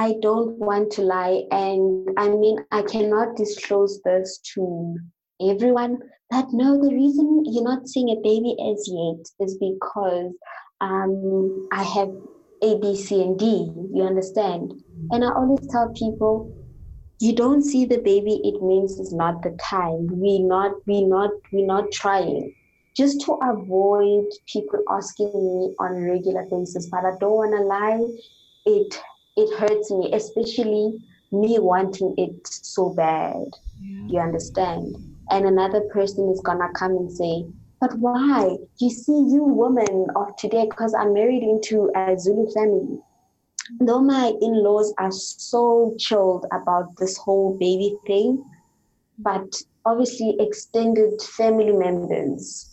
I 0.00 0.14
don't 0.22 0.56
want 0.56 0.90
to 0.92 1.02
lie. 1.02 1.42
And 1.50 2.08
I 2.16 2.30
mean, 2.30 2.56
I 2.72 2.80
cannot 2.80 3.36
disclose 3.36 4.00
this 4.02 4.40
to 4.54 4.96
everyone. 5.42 5.98
But 6.30 6.46
no, 6.52 6.80
the 6.80 6.94
reason 6.94 7.44
you're 7.44 7.70
not 7.72 7.86
seeing 7.86 8.08
a 8.08 8.22
baby 8.22 8.56
as 8.70 8.88
yet 8.88 9.46
is 9.46 9.58
because 9.58 10.32
um, 10.80 11.68
I 11.70 11.82
have 11.82 12.08
A, 12.62 12.78
B, 12.78 12.96
C, 12.96 13.20
and 13.20 13.38
D. 13.38 13.70
You 13.92 14.04
understand? 14.04 14.72
And 15.10 15.22
I 15.22 15.28
always 15.28 15.68
tell 15.70 15.92
people, 15.92 16.50
you 17.18 17.34
don't 17.34 17.62
see 17.62 17.84
the 17.84 17.98
baby, 17.98 18.40
it 18.42 18.62
means 18.62 18.98
it's 18.98 19.12
not 19.12 19.42
the 19.42 19.54
time. 19.60 20.06
We 20.18 20.38
not, 20.38 20.72
we 20.86 21.04
not, 21.04 21.30
we 21.52 21.60
not 21.62 21.92
trying. 21.92 22.54
Just 22.96 23.20
to 23.26 23.32
avoid 23.42 24.24
people 24.50 24.82
asking 24.90 25.26
me 25.26 25.74
on 25.78 25.94
a 25.94 26.10
regular 26.10 26.46
basis, 26.50 26.86
but 26.86 27.04
I 27.04 27.12
don't 27.20 27.36
want 27.36 27.54
to 27.54 27.62
lie. 27.62 28.00
It 28.64 28.98
it 29.42 29.58
hurts 29.58 29.90
me, 29.90 30.12
especially 30.12 30.98
me 31.32 31.58
wanting 31.58 32.14
it 32.18 32.46
so 32.46 32.90
bad. 32.90 33.44
Yeah. 33.80 34.06
You 34.08 34.20
understand? 34.20 34.96
And 35.30 35.46
another 35.46 35.82
person 35.92 36.28
is 36.30 36.40
gonna 36.40 36.68
come 36.74 36.92
and 36.92 37.10
say, 37.10 37.46
but 37.80 37.96
why? 37.98 38.56
You 38.78 38.90
see, 38.90 39.12
you 39.12 39.42
women 39.42 40.06
of 40.16 40.36
today, 40.36 40.66
because 40.68 40.92
I'm 40.92 41.14
married 41.14 41.42
into 41.42 41.90
a 41.96 42.18
Zulu 42.18 42.50
family. 42.52 42.98
Though 43.80 44.02
my 44.02 44.34
in 44.42 44.62
laws 44.62 44.92
are 44.98 45.12
so 45.12 45.94
chilled 45.98 46.46
about 46.52 46.96
this 46.98 47.16
whole 47.16 47.56
baby 47.58 47.96
thing, 48.06 48.44
but 49.18 49.54
obviously, 49.86 50.36
extended 50.40 51.22
family 51.22 51.72
members 51.72 52.70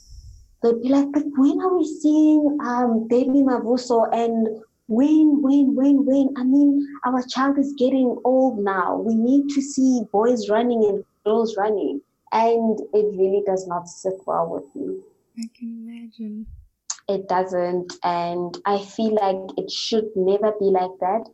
they'd 0.64 0.82
be 0.82 0.90
like, 0.90 1.12
but 1.12 1.24
when 1.36 1.62
are 1.62 1.78
we 1.78 1.86
seeing 1.86 2.58
um, 2.64 3.08
baby 3.08 3.44
Mavuso 3.44 4.08
and 4.12 4.48
when, 4.88 5.41
when, 5.41 5.76
when, 5.76 6.06
when? 6.06 6.34
I 6.38 6.43
mean, 6.43 6.86
our 7.06 7.21
child 7.28 7.60
is 7.60 7.73
getting 7.78 8.17
old 8.23 8.60
now. 8.60 8.97
We 8.97 9.15
need 9.15 9.50
to 9.50 9.62
see 9.62 10.02
boys 10.12 10.50
running 10.50 10.86
and 10.86 11.04
girls 11.26 11.56
running. 11.58 12.02
And 12.32 12.80
it 12.93 13.17
really 13.17 13.43
does 13.45 13.67
not 13.67 13.88
sit 13.88 14.15
well 14.26 14.50
with 14.50 14.76
me. 14.76 15.00
I 15.38 15.50
can 15.58 15.88
imagine. 15.88 16.45
It 17.08 17.28
doesn't. 17.30 17.93
And 18.04 18.58
I 18.65 18.80
feel 18.80 19.15
like 19.15 19.58
it 19.58 19.71
should 19.71 20.10
never 20.15 20.54
be 20.60 20.65
like 20.65 20.91
that. 21.00 21.30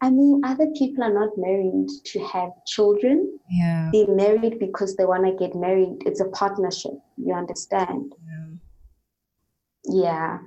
I 0.00 0.10
mean, 0.10 0.42
other 0.44 0.66
people 0.76 1.02
are 1.02 1.12
not 1.12 1.30
married 1.36 1.88
to 2.04 2.20
have 2.26 2.50
children. 2.66 3.38
Yeah. 3.50 3.90
They're 3.92 4.14
married 4.14 4.58
because 4.58 4.94
they 4.96 5.04
want 5.04 5.24
to 5.24 5.32
get 5.32 5.56
married. 5.56 6.02
It's 6.04 6.20
a 6.20 6.28
partnership. 6.28 6.92
You 7.16 7.34
understand? 7.34 8.14
Yeah. 8.24 10.02
Yeah. 10.02 10.38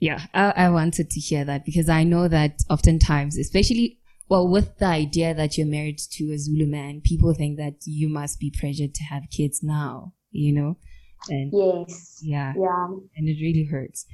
Yeah, 0.00 0.26
I, 0.34 0.52
I 0.56 0.70
wanted 0.70 1.10
to 1.10 1.20
hear 1.20 1.44
that 1.44 1.64
because 1.64 1.88
I 1.88 2.04
know 2.04 2.26
that 2.28 2.60
oftentimes, 2.70 3.36
especially 3.38 3.98
well, 4.30 4.46
with 4.48 4.78
the 4.78 4.86
idea 4.86 5.34
that 5.34 5.58
you're 5.58 5.66
married 5.66 5.98
to 6.12 6.32
a 6.32 6.38
Zulu 6.38 6.66
man, 6.66 7.00
people 7.04 7.34
think 7.34 7.58
that 7.58 7.74
you 7.84 8.08
must 8.08 8.38
be 8.38 8.52
pressured 8.56 8.94
to 8.94 9.02
have 9.04 9.24
kids 9.30 9.60
now, 9.60 10.14
you 10.30 10.54
know? 10.54 10.76
And 11.28 11.50
Yes. 11.52 12.20
yeah, 12.22 12.54
Yeah. 12.56 12.86
and 13.16 13.28
it 13.28 13.42
really 13.42 13.64
hurts. 13.64 14.06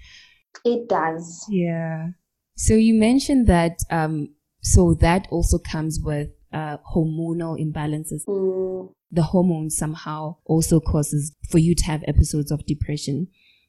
It 0.64 0.88
does. 0.88 1.44
Yeah. 1.50 2.08
So 2.56 2.74
you 2.74 2.94
mentioned 2.94 3.46
that, 3.48 3.76
um, 3.90 4.34
so 4.62 4.94
that 4.94 5.28
also 5.30 5.58
comes 5.58 6.00
with 6.02 6.30
uh, 6.50 6.78
hormonal 6.94 7.60
imbalances. 7.60 8.24
Mm, 8.26 8.90
The 9.12 9.22
hormones 9.22 9.76
somehow 9.76 10.36
also 10.46 10.80
causes 10.80 11.34
for 11.50 11.58
you 11.58 11.74
to 11.74 11.84
have 11.84 12.02
episodes 12.08 12.50
of 12.50 12.64
depression. 12.64 13.28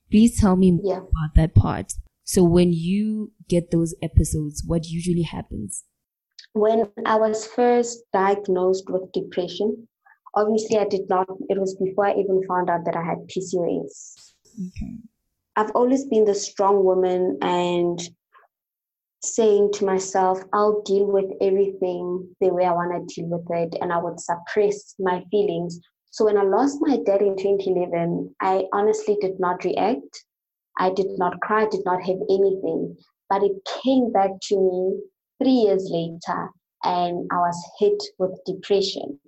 Please 0.10 0.40
tell 0.40 0.56
me 0.56 0.72
more 0.72 0.82
yeah. 0.86 0.98
about 1.00 1.36
that 1.36 1.54
part. 1.54 1.92
So 2.28 2.44
when 2.44 2.74
you 2.74 3.32
get 3.48 3.72
those 3.72 3.96
episodes, 4.04 4.62
what 4.66 4.86
usually 4.86 5.22
happens? 5.22 5.86
When 6.52 6.92
I 7.06 7.16
was 7.16 7.48
first 7.48 8.04
diagnosed 8.12 8.90
with 8.90 9.10
depression, 9.14 9.88
obviously 10.36 10.78
I 10.78 10.86
did 10.90 11.08
not, 11.08 11.28
it 11.48 11.58
was 11.58 11.76
before 11.76 12.08
I 12.08 12.16
even 12.16 12.42
found 12.46 12.70
out 12.70 12.84
that 12.84 12.98
I 12.98 13.04
had 13.04 13.20
PCOS. 13.30 14.34
Okay. 14.68 14.98
I've 15.56 15.72
always 15.72 16.04
been 16.06 16.26
the 16.26 16.36
strong 16.36 16.84
woman 16.84 17.38
and 17.42 18.00
saying 19.24 19.72
to 19.76 19.86
myself, 19.86 20.44
I'll 20.52 20.82
deal 20.82 21.06
with 21.06 21.32
everything 21.42 22.28
the 22.42 22.50
way 22.50 22.66
I 22.66 22.74
want 22.74 23.08
to 23.08 23.16
deal 23.16 23.30
with 23.30 23.48
it, 23.50 23.78
and 23.82 23.94
I 23.94 24.00
would 24.00 24.20
suppress 24.20 24.96
my 25.00 25.24
feelings. 25.32 25.80
So 26.12 26.26
when 26.26 26.38
I 26.38 26.44
lost 26.44 26.80
my 26.82 26.98
dad 27.06 27.22
in 27.22 27.38
2011, 27.38 28.36
I 28.42 28.66
honestly 28.74 29.18
did 29.22 29.40
not 29.40 29.64
react. 29.64 30.26
I 30.78 30.92
did 30.92 31.08
not 31.18 31.40
cry, 31.42 31.68
did 31.70 31.86
not 31.86 32.02
have 32.04 32.18
anything. 32.30 32.98
But 33.30 33.44
it 33.44 33.52
came 33.84 34.12
back 34.12 34.32
to 34.44 34.56
me 34.56 35.00
three 35.42 35.52
years 35.52 35.90
later, 35.92 36.50
and 36.84 37.28
I 37.32 37.38
was 37.38 37.72
hit 37.80 38.02
with 38.20 38.40
depression. 38.46 39.20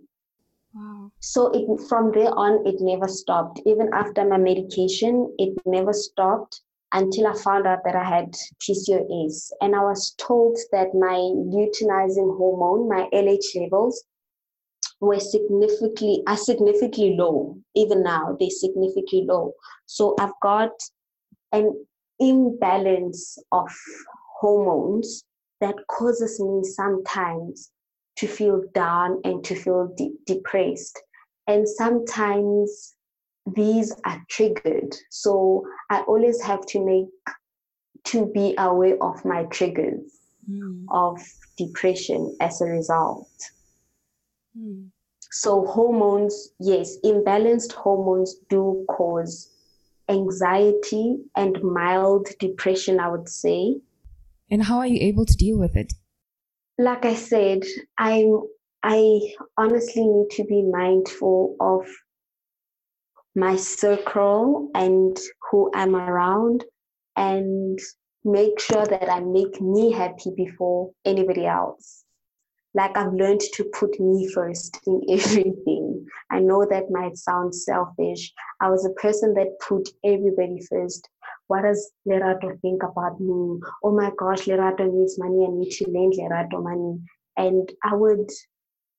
Wow. 0.74 1.12
So 1.20 1.52
it, 1.52 1.66
from 1.90 2.12
there 2.12 2.34
on, 2.38 2.66
it 2.66 2.76
never 2.80 3.08
stopped. 3.08 3.62
Even 3.66 3.90
after 3.94 4.24
my 4.26 4.38
medication, 4.38 5.34
it 5.38 5.58
never 5.66 5.94
stopped 5.94 6.62
until 6.94 7.28
I 7.28 7.34
found 7.36 7.68
out 7.68 7.80
that 7.86 7.96
I 7.96 8.04
had 8.04 8.34
PCOS. 8.62 9.52
And 9.62 9.76
I 9.76 9.84
was 9.84 10.16
told 10.18 10.58
that 10.72 10.94
my 10.94 11.18
luteinizing 11.18 12.38
hormone, 12.38 12.88
my 12.88 13.10
LH 13.14 13.62
levels, 13.62 14.04
were 15.02 15.20
significantly 15.20 16.24
are 16.28 16.38
significantly 16.38 17.16
low. 17.18 17.58
Even 17.76 18.04
now, 18.04 18.36
they're 18.40 18.50
significantly 18.50 19.26
low. 19.28 19.54
So 19.86 20.16
I've 20.20 20.34
got 20.42 20.72
an 21.52 21.86
imbalance 22.20 23.38
of 23.52 23.70
hormones 24.40 25.24
that 25.62 25.76
causes 25.88 26.40
me 26.40 26.64
sometimes 26.64 27.72
to 28.18 28.28
feel 28.28 28.64
down 28.74 29.20
and 29.24 29.44
to 29.46 29.56
feel 29.56 29.94
de- 29.98 30.14
depressed. 30.26 31.02
And 31.48 31.68
sometimes 31.68 32.96
these 33.56 33.94
are 34.06 34.22
triggered. 34.30 34.96
So 35.10 35.66
I 35.90 36.02
always 36.02 36.42
have 36.42 36.66
to 36.68 36.86
make 36.86 37.08
to 38.06 38.26
be 38.28 38.56
aware 38.58 39.02
of 39.02 39.24
my 39.26 39.44
triggers 39.46 40.16
Mm. 40.50 40.86
of 40.90 41.22
depression 41.58 42.36
as 42.40 42.60
a 42.62 42.66
result. 42.66 43.30
Mm. 44.58 44.90
So 45.32 45.66
hormones, 45.66 46.50
yes, 46.60 46.98
imbalanced 47.04 47.74
hormones 47.74 48.36
do 48.50 48.84
cause 48.90 49.52
anxiety 50.10 51.18
and 51.36 51.62
mild 51.64 52.28
depression, 52.40 53.00
I 53.00 53.10
would 53.10 53.30
say. 53.30 53.76
And 54.52 54.64
how 54.64 54.80
are 54.80 54.88
you 54.88 55.00
able 55.02 55.26
to 55.26 55.38
deal 55.38 55.60
with 55.60 55.76
it? 55.76 55.94
like 56.80 57.06
I 57.06 57.14
said, 57.14 57.64
I 57.98 58.26
I 58.82 59.20
honestly 59.58 60.08
need 60.08 60.30
to 60.32 60.46
be 60.46 60.62
mindful 60.64 61.58
of 61.60 61.86
my 63.36 63.58
circle 63.58 64.72
and 64.74 65.18
who 65.52 65.70
I'm 65.76 65.96
around 65.96 66.64
and 67.18 67.78
make 68.24 68.60
sure 68.62 68.86
that 68.86 69.12
I 69.12 69.20
make 69.20 69.60
me 69.60 69.92
happy 69.92 70.32
before 70.36 70.92
anybody 71.04 71.46
else. 71.46 72.06
Like 72.74 72.98
I've 72.98 73.14
learned 73.14 73.42
to 73.56 73.66
put 73.78 74.00
me 74.00 74.32
first 74.34 74.80
in 74.88 75.02
everything. 75.10 75.89
I 76.32 76.40
know 76.40 76.66
that 76.66 76.92
might 76.92 77.18
sound 77.18 77.54
selfish. 77.54 78.34
I 78.62 78.70
was 78.70 78.86
a 78.86 79.02
person 79.02 79.34
that 79.36 79.60
put 79.68 79.90
everybody 80.04 80.60
first. 80.70 81.10
What 81.48 81.64
does 81.64 81.92
Lerato 82.08 82.60
think 82.62 82.84
about 82.84 83.20
me? 83.20 83.60
Oh 83.84 83.92
my 83.92 84.12
gosh, 84.18 84.46
Lerato 84.46 84.92
needs 84.92 85.18
money. 85.18 85.46
I 85.48 85.52
need 85.52 85.72
to 85.72 85.90
lend 85.90 86.14
Lerato 86.14 86.62
money. 86.64 87.00
And 87.38 87.72
I 87.84 87.96
would 87.96 88.30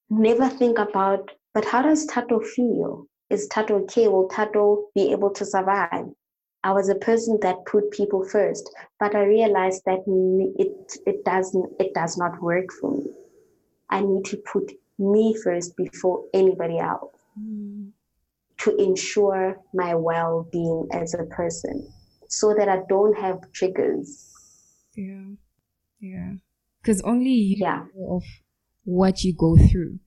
never 0.09 0.49
think 0.49 0.79
about, 0.79 1.31
but 1.55 1.64
how 1.64 1.83
does 1.83 2.07
Thato 2.07 2.44
feel? 2.44 3.07
Is 3.31 3.49
Thato 3.49 3.83
okay? 3.83 4.09
Will 4.09 4.29
Thato 4.29 4.85
be 4.94 5.12
able 5.12 5.31
to 5.31 5.44
survive? 5.44 6.07
I 6.62 6.73
was 6.73 6.88
a 6.88 6.94
person 6.96 7.38
that 7.40 7.64
put 7.64 7.90
people 7.90 8.25
first, 8.25 8.70
but 8.99 9.14
I 9.14 9.23
realized 9.25 9.83
that 9.87 10.01
it 10.59 10.99
it 11.07 11.25
doesn't 11.25 11.73
it 11.79 11.94
does 11.94 12.18
not 12.18 12.42
work 12.42 12.70
for 12.81 12.90
me. 12.90 13.07
I 13.88 14.03
need 14.03 14.25
to 14.27 14.37
put 14.37 14.70
me 15.01 15.35
first 15.43 15.77
before 15.77 16.25
anybody 16.35 16.79
else 16.79 17.17
Mm. 17.39 17.93
to 18.59 18.77
ensure 18.77 19.57
my 19.73 19.95
well-being 19.95 20.87
as 20.93 21.15
a 21.15 21.25
person 21.25 21.89
so 22.29 22.55
that 22.55 22.69
I 22.69 22.81
don't 22.89 23.17
have 23.19 23.39
triggers. 23.53 24.29
Yeah. 24.95 25.25
Yeah. 26.01 26.35
Because 26.83 27.01
only 27.03 27.31
you 27.31 27.57
Yeah. 27.59 27.87
know 27.97 28.17
of 28.17 28.25
what 28.85 29.25
you 29.25 29.33
go 29.35 29.57
through. 29.57 29.99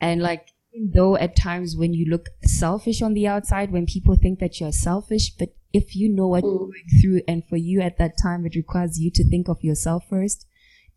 And 0.00 0.22
like, 0.22 0.48
even 0.72 0.90
though 0.94 1.16
at 1.16 1.36
times 1.36 1.76
when 1.76 1.92
you 1.94 2.06
look 2.06 2.26
selfish 2.44 3.02
on 3.02 3.14
the 3.14 3.26
outside, 3.26 3.70
when 3.72 3.86
people 3.86 4.16
think 4.16 4.38
that 4.40 4.60
you're 4.60 4.72
selfish, 4.72 5.34
but 5.36 5.54
if 5.72 5.94
you 5.96 6.08
know 6.08 6.28
what 6.28 6.44
you're 6.44 6.54
Mm. 6.54 6.70
going 6.72 6.88
through 7.00 7.20
and 7.28 7.44
for 7.44 7.56
you 7.56 7.80
at 7.80 7.98
that 7.98 8.14
time, 8.22 8.46
it 8.46 8.54
requires 8.54 8.98
you 8.98 9.10
to 9.10 9.24
think 9.28 9.48
of 9.48 9.62
yourself 9.62 10.04
first, 10.08 10.46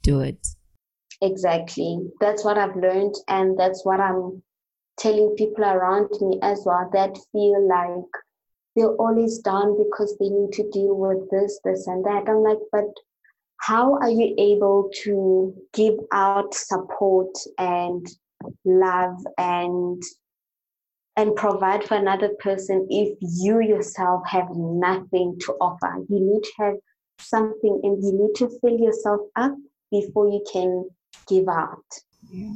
do 0.02 0.20
it. 0.22 0.48
Exactly. 1.22 2.00
That's 2.20 2.44
what 2.44 2.58
I've 2.58 2.76
learned, 2.76 3.16
and 3.28 3.58
that's 3.58 3.84
what 3.86 4.00
I'm 4.00 4.44
telling 4.98 5.36
people 5.36 5.64
around 5.64 6.10
me 6.22 6.40
as 6.42 6.64
well 6.66 6.90
that 6.94 7.18
feel 7.32 7.68
like 7.68 8.06
they're 8.76 8.96
always 8.96 9.40
down 9.40 9.78
because 9.78 10.16
they 10.20 10.30
need 10.30 10.52
to 10.54 10.70
deal 10.70 10.96
with 10.96 11.30
this, 11.32 11.60
this, 11.64 11.88
and 11.88 12.06
that. 12.06 12.26
I'm 12.28 12.44
like, 12.44 12.60
but 12.72 12.86
how 13.60 13.96
are 13.96 14.10
you 14.10 14.36
able 14.38 14.90
to 15.04 15.56
give 15.74 15.96
out 16.14 16.54
support 16.54 17.36
and 17.58 18.06
love 18.66 19.18
and 19.38 20.02
and 21.16 21.36
provide 21.36 21.84
for 21.84 21.96
another 21.96 22.30
person 22.40 22.86
if 22.92 23.18
you 23.20 23.60
yourself 23.60 24.22
have 24.28 24.50
nothing 24.56 25.40
to 25.40 25.54
offer? 25.54 26.06
You 26.10 26.20
need 26.20 26.44
to 26.44 26.52
have 26.60 26.76
something 27.20 27.80
and 27.84 28.04
you 28.04 28.14
need 28.14 28.36
to 28.36 28.60
fill 28.62 28.78
yourself 28.80 29.22
up 29.36 29.56
before 29.90 30.28
you 30.28 30.44
can 30.52 30.88
give 31.28 31.48
out. 31.48 31.86
Yeah. 32.32 32.56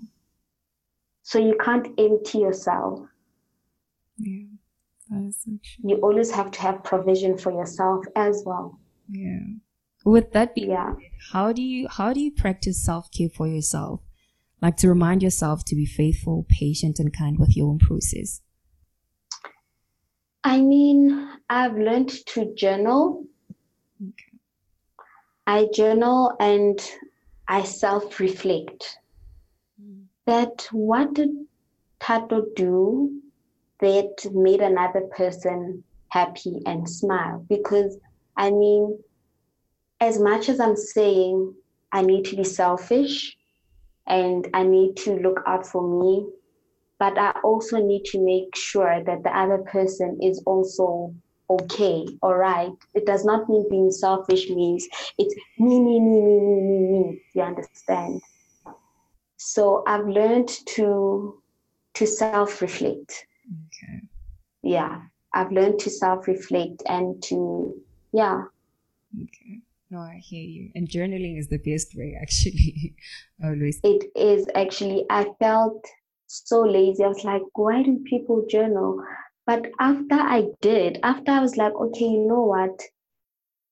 So 1.23 1.39
you 1.39 1.55
can't 1.63 1.87
empty 1.97 2.39
yourself. 2.39 2.99
Yeah. 4.17 4.45
That 5.09 5.27
is 5.27 5.37
so 5.43 5.51
true. 5.63 5.89
You 5.89 5.95
always 5.97 6.31
have 6.31 6.51
to 6.51 6.61
have 6.61 6.83
provision 6.83 7.37
for 7.37 7.51
yourself 7.51 8.05
as 8.15 8.43
well. 8.45 8.79
Yeah. 9.09 9.39
With 10.05 10.31
that 10.31 10.55
being 10.55 10.71
Yeah. 10.71 10.93
how 11.31 11.53
do 11.53 11.61
you 11.61 11.87
how 11.87 12.11
do 12.13 12.19
you 12.19 12.31
practice 12.31 12.83
self-care 12.83 13.29
for 13.29 13.47
yourself 13.47 14.01
like 14.61 14.75
to 14.77 14.89
remind 14.89 15.21
yourself 15.21 15.63
to 15.65 15.75
be 15.75 15.85
faithful 15.85 16.45
patient 16.49 16.97
and 16.99 17.13
kind 17.15 17.37
with 17.37 17.55
your 17.55 17.69
own 17.69 17.77
process 17.79 18.41
I 20.43 20.59
mean, 20.61 21.29
I've 21.49 21.77
learned 21.77 22.09
to 22.09 22.53
journal. 22.55 23.25
okay 24.01 24.39
I 25.45 25.67
journal 25.73 26.35
and 26.39 26.79
I 27.51 27.63
self 27.63 28.17
reflect 28.21 28.97
that 30.25 30.69
what 30.71 31.13
did 31.15 31.31
Thato 31.99 32.45
do 32.55 33.21
that 33.81 34.25
made 34.31 34.61
another 34.61 35.01
person 35.17 35.83
happy 36.07 36.61
and 36.65 36.89
smile. 36.89 37.45
Because 37.49 37.97
I 38.37 38.51
mean, 38.51 38.97
as 39.99 40.17
much 40.17 40.47
as 40.47 40.61
I'm 40.61 40.77
saying 40.77 41.53
I 41.91 42.03
need 42.03 42.23
to 42.27 42.37
be 42.37 42.45
selfish 42.45 43.35
and 44.07 44.47
I 44.53 44.63
need 44.63 44.95
to 45.03 45.17
look 45.17 45.41
out 45.45 45.67
for 45.67 45.83
me, 46.01 46.25
but 46.99 47.17
I 47.17 47.31
also 47.43 47.85
need 47.85 48.05
to 48.05 48.23
make 48.23 48.55
sure 48.55 49.03
that 49.03 49.23
the 49.23 49.37
other 49.37 49.57
person 49.57 50.19
is 50.21 50.41
also 50.45 51.13
okay, 51.61 52.05
all 52.21 52.35
right. 52.35 52.71
It 52.93 53.05
does 53.05 53.25
not 53.25 53.49
mean 53.49 53.67
being 53.69 53.91
selfish 53.91 54.49
means 54.49 54.87
it's 55.17 55.35
me, 55.57 55.79
me, 55.79 55.99
me, 55.99 56.21
me, 56.21 56.39
me, 56.39 56.61
me, 56.61 56.79
me. 56.91 57.21
You 57.33 57.41
understand? 57.43 58.21
So 59.37 59.83
I've 59.87 60.07
learned 60.07 60.49
to 60.75 61.41
to 61.95 62.07
self-reflect. 62.07 63.25
Okay. 63.67 64.01
Yeah. 64.63 65.01
I've 65.33 65.51
learned 65.51 65.79
to 65.79 65.89
self-reflect 65.89 66.83
and 66.87 67.21
to 67.23 67.75
yeah. 68.13 68.43
Okay. 69.15 69.61
No, 69.89 69.99
I 69.99 70.21
hear 70.23 70.43
you. 70.43 70.71
And 70.75 70.87
journaling 70.87 71.37
is 71.37 71.49
the 71.49 71.57
best 71.57 71.95
way 71.95 72.17
actually. 72.21 72.95
Always. 73.43 73.79
It 73.83 74.11
is 74.15 74.47
actually 74.55 75.05
I 75.09 75.25
felt 75.39 75.85
so 76.27 76.61
lazy. 76.61 77.03
I 77.03 77.07
was 77.07 77.23
like, 77.25 77.41
why 77.53 77.83
do 77.83 77.99
people 78.09 78.45
journal? 78.49 79.03
But 79.45 79.65
after 79.79 80.15
I 80.15 80.47
did, 80.61 80.99
after 81.03 81.31
I 81.31 81.39
was 81.41 81.57
like, 81.57 81.73
okay, 81.73 82.05
you 82.05 82.27
know 82.27 82.43
what? 82.43 82.81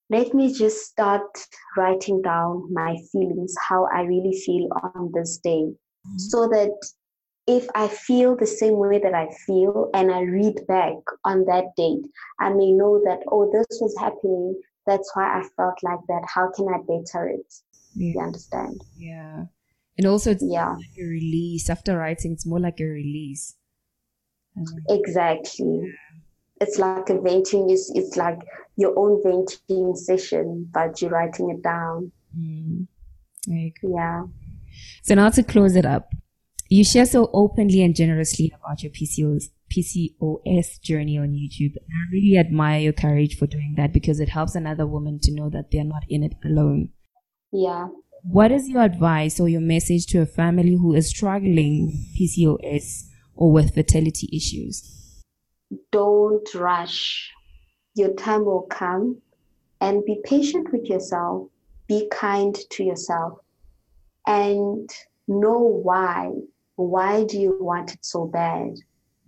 Let 0.09 0.33
me 0.33 0.51
just 0.51 0.85
start 0.85 1.29
writing 1.77 2.21
down 2.21 2.73
my 2.73 2.97
feelings, 3.11 3.53
how 3.67 3.87
I 3.93 4.01
really 4.01 4.33
feel 4.45 4.67
on 4.95 5.11
this 5.13 5.37
day, 5.37 5.61
mm-hmm. 5.61 6.17
so 6.17 6.47
that 6.47 6.75
if 7.45 7.67
I 7.75 7.87
feel 7.87 8.35
the 8.35 8.47
same 8.47 8.77
way 8.77 8.99
that 8.99 9.13
I 9.13 9.27
feel 9.45 9.89
and 9.93 10.11
I 10.11 10.21
read 10.21 10.65
back 10.67 10.95
on 11.25 11.45
that 11.45 11.65
date, 11.77 12.01
I 12.39 12.49
may 12.49 12.71
know 12.71 13.01
that, 13.05 13.19
oh, 13.31 13.51
this 13.51 13.79
was 13.79 13.95
happening. 13.99 14.59
That's 14.87 15.11
why 15.13 15.39
I 15.39 15.43
felt 15.55 15.77
like 15.83 15.99
that. 16.07 16.23
How 16.27 16.51
can 16.55 16.67
I 16.67 16.77
better 16.87 17.27
it? 17.27 17.53
Yeah. 17.95 18.13
You 18.13 18.21
understand? 18.21 18.81
Yeah. 18.97 19.45
And 19.97 20.07
also, 20.07 20.31
it's 20.31 20.43
yeah. 20.43 20.71
like 20.71 20.97
a 20.99 21.03
release. 21.03 21.69
After 21.69 21.97
writing, 21.97 22.31
it's 22.33 22.45
more 22.45 22.59
like 22.59 22.79
a 22.79 22.85
release. 22.85 23.55
Exactly. 24.89 25.93
It's 26.61 26.77
like 26.77 27.09
a 27.09 27.19
venting 27.21 27.69
is 27.69 27.91
it's 27.95 28.17
like 28.17 28.39
your 28.75 28.97
own 28.97 29.21
venting 29.23 29.95
session, 29.95 30.69
but 30.73 31.01
you're 31.01 31.11
writing 31.11 31.49
it 31.51 31.61
down. 31.63 32.11
Mm. 32.37 32.87
Yeah. 33.47 34.23
So 35.03 35.15
now 35.15 35.29
to 35.29 35.43
close 35.43 35.75
it 35.75 35.85
up, 35.85 36.11
you 36.69 36.83
share 36.83 37.05
so 37.05 37.29
openly 37.33 37.81
and 37.81 37.95
generously 37.95 38.51
about 38.55 38.83
your 38.83 38.91
PCOS, 38.91 39.45
PCOS 39.75 40.81
journey 40.81 41.17
on 41.17 41.29
YouTube. 41.29 41.75
And 41.75 41.89
I 41.91 42.11
really 42.11 42.37
admire 42.37 42.79
your 42.79 42.93
courage 42.93 43.37
for 43.37 43.47
doing 43.47 43.73
that 43.77 43.91
because 43.91 44.19
it 44.19 44.29
helps 44.29 44.55
another 44.55 44.85
woman 44.85 45.19
to 45.23 45.33
know 45.33 45.49
that 45.49 45.71
they're 45.71 45.83
not 45.83 46.03
in 46.07 46.23
it 46.23 46.33
alone. 46.45 46.89
Yeah. 47.51 47.87
What 48.23 48.51
is 48.51 48.67
your 48.67 48.83
advice 48.83 49.39
or 49.39 49.49
your 49.49 49.61
message 49.61 50.05
to 50.07 50.21
a 50.21 50.25
family 50.25 50.75
who 50.75 50.93
is 50.93 51.09
struggling 51.09 51.87
with 51.87 51.95
PCOS 52.19 53.08
or 53.39 53.51
with 53.53 53.73
fertility 53.73 54.29
issues? 54.33 55.23
Don't 55.91 56.53
rush. 56.53 57.31
Your 57.95 58.13
time 58.13 58.43
will 58.43 58.67
come 58.69 59.21
and 59.79 60.03
be 60.03 60.19
patient 60.25 60.71
with 60.73 60.85
yourself. 60.85 61.47
Be 61.87 62.07
kind 62.11 62.55
to 62.71 62.83
yourself 62.83 63.39
and 64.27 64.89
know 65.27 65.57
why. 65.57 66.31
Why 66.75 67.23
do 67.23 67.39
you 67.39 67.57
want 67.61 67.93
it 67.93 68.03
so 68.05 68.25
bad? 68.25 68.73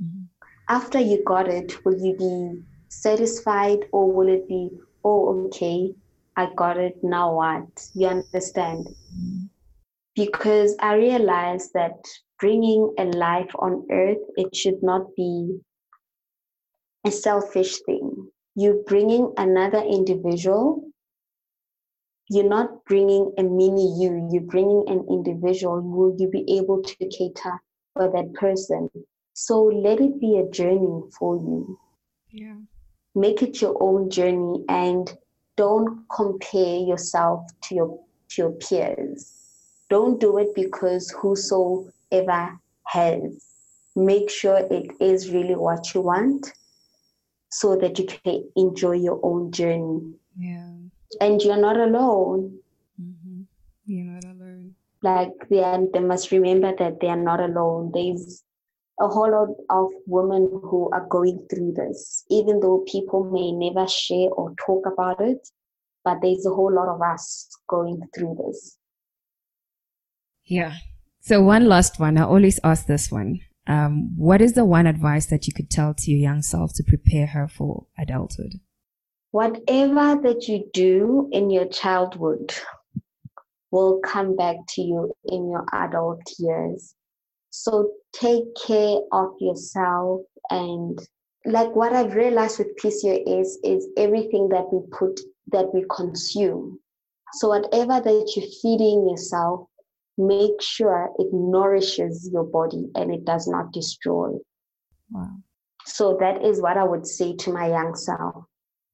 Mm-hmm. 0.03 0.23
After 0.67 0.99
you 0.99 1.23
got 1.23 1.47
it, 1.47 1.83
will 1.85 1.97
you 1.97 2.15
be 2.17 2.61
satisfied 2.89 3.79
or 3.93 4.11
will 4.11 4.27
it 4.27 4.47
be, 4.47 4.69
oh, 5.05 5.45
okay, 5.45 5.93
I 6.35 6.49
got 6.55 6.77
it, 6.77 6.97
now 7.01 7.33
what? 7.35 7.87
You 7.93 8.07
understand? 8.07 8.87
Mm-hmm. 8.87 9.40
Because 10.21 10.75
I 10.79 10.93
realized 10.93 11.71
that 11.73 11.97
bringing 12.39 12.93
a 12.99 13.05
life 13.05 13.49
on 13.57 13.87
earth, 13.89 14.19
it 14.37 14.55
should 14.55 14.83
not 14.83 15.15
be 15.15 15.59
a 17.03 17.09
selfish 17.09 17.79
thing. 17.87 18.29
You're 18.53 18.83
bringing 18.83 19.33
another 19.37 19.79
individual. 19.79 20.83
You're 22.29 22.53
not 22.57 22.85
bringing 22.85 23.33
a 23.39 23.41
mini 23.41 23.95
you, 23.99 24.29
you're 24.31 24.43
bringing 24.43 24.83
an 24.87 25.07
individual. 25.09 25.81
Will 25.81 26.15
you 26.19 26.29
be 26.29 26.45
able 26.55 26.83
to 26.83 26.95
cater 27.07 27.59
for 27.95 28.11
that 28.11 28.31
person? 28.35 28.91
So 29.33 29.63
let 29.63 29.99
it 29.99 30.19
be 30.19 30.37
a 30.37 30.47
journey 30.51 31.01
for 31.17 31.37
you. 31.37 31.79
Yeah. 32.29 32.57
Make 33.15 33.41
it 33.41 33.59
your 33.59 33.75
own 33.81 34.11
journey 34.11 34.65
and 34.69 35.11
don't 35.57 36.05
compare 36.15 36.77
yourself 36.77 37.47
to 37.63 37.75
your 37.75 37.99
to 38.29 38.41
your 38.43 38.51
peers. 38.51 39.40
Don't 39.91 40.21
do 40.21 40.37
it 40.37 40.55
because 40.55 41.11
whosoever 41.11 42.57
has. 42.87 43.45
Make 43.93 44.29
sure 44.29 44.59
it 44.71 44.89
is 45.01 45.31
really 45.31 45.55
what 45.55 45.93
you 45.93 45.99
want 45.99 46.49
so 47.49 47.75
that 47.75 47.99
you 47.99 48.05
can 48.05 48.49
enjoy 48.55 48.93
your 48.93 49.19
own 49.21 49.51
journey. 49.51 50.13
Yeah. 50.37 50.71
And 51.19 51.41
you're 51.41 51.59
not 51.59 51.75
alone. 51.75 52.57
Mm-hmm. 53.01 53.41
You're 53.85 54.05
not 54.05 54.23
alone. 54.23 54.75
Like 55.03 55.33
they, 55.49 55.61
are, 55.61 55.81
they 55.91 55.99
must 55.99 56.31
remember 56.31 56.73
that 56.79 57.01
they 57.01 57.07
are 57.07 57.17
not 57.17 57.41
alone. 57.41 57.91
There's 57.93 58.43
a 59.01 59.09
whole 59.09 59.29
lot 59.29 59.49
of 59.69 59.91
women 60.07 60.49
who 60.53 60.89
are 60.93 61.05
going 61.09 61.45
through 61.49 61.73
this, 61.73 62.23
even 62.29 62.61
though 62.61 62.85
people 62.87 63.25
may 63.25 63.51
never 63.51 63.89
share 63.89 64.29
or 64.29 64.55
talk 64.65 64.85
about 64.85 65.19
it, 65.19 65.49
but 66.05 66.19
there's 66.21 66.45
a 66.45 66.49
whole 66.49 66.73
lot 66.73 66.87
of 66.87 67.01
us 67.01 67.49
going 67.67 68.01
through 68.15 68.37
this. 68.45 68.77
Yeah, 70.51 70.73
so 71.21 71.41
one 71.41 71.69
last 71.69 71.97
one. 71.97 72.17
I 72.17 72.23
always 72.23 72.59
ask 72.61 72.85
this 72.85 73.09
one. 73.09 73.39
Um, 73.67 74.11
what 74.17 74.41
is 74.41 74.51
the 74.51 74.65
one 74.65 74.85
advice 74.85 75.27
that 75.27 75.47
you 75.47 75.53
could 75.53 75.69
tell 75.69 75.93
to 75.93 76.11
your 76.11 76.19
young 76.19 76.41
self 76.41 76.73
to 76.73 76.83
prepare 76.83 77.27
her 77.27 77.47
for 77.47 77.87
adulthood? 77.97 78.59
Whatever 79.31 80.21
that 80.21 80.49
you 80.49 80.69
do 80.73 81.29
in 81.31 81.51
your 81.51 81.67
childhood 81.69 82.53
will 83.71 84.01
come 84.03 84.35
back 84.35 84.57
to 84.75 84.81
you 84.81 85.13
in 85.23 85.49
your 85.49 85.65
adult 85.71 86.21
years. 86.37 86.95
So 87.51 87.93
take 88.11 88.43
care 88.67 88.97
of 89.13 89.29
yourself 89.39 90.23
and 90.49 90.99
like 91.45 91.73
what 91.73 91.93
I've 91.93 92.13
realized 92.13 92.59
with 92.59 92.75
PCOS 92.75 93.23
is 93.25 93.57
is 93.63 93.87
everything 93.95 94.49
that 94.49 94.65
we 94.69 94.81
put 94.91 95.17
that 95.53 95.73
we 95.73 95.85
consume. 95.95 96.77
So 97.35 97.47
whatever 97.47 98.01
that 98.01 98.33
you're 98.35 98.51
feeding 98.61 99.07
yourself 99.07 99.69
make 100.17 100.61
sure 100.61 101.09
it 101.17 101.27
nourishes 101.31 102.29
your 102.31 102.43
body 102.43 102.85
and 102.95 103.13
it 103.13 103.25
does 103.25 103.47
not 103.47 103.71
destroy. 103.71 104.31
Wow. 105.11 105.37
So 105.85 106.17
that 106.19 106.43
is 106.43 106.61
what 106.61 106.77
I 106.77 106.83
would 106.83 107.07
say 107.07 107.35
to 107.37 107.51
my 107.51 107.67
young 107.69 107.95
self. 107.95 108.45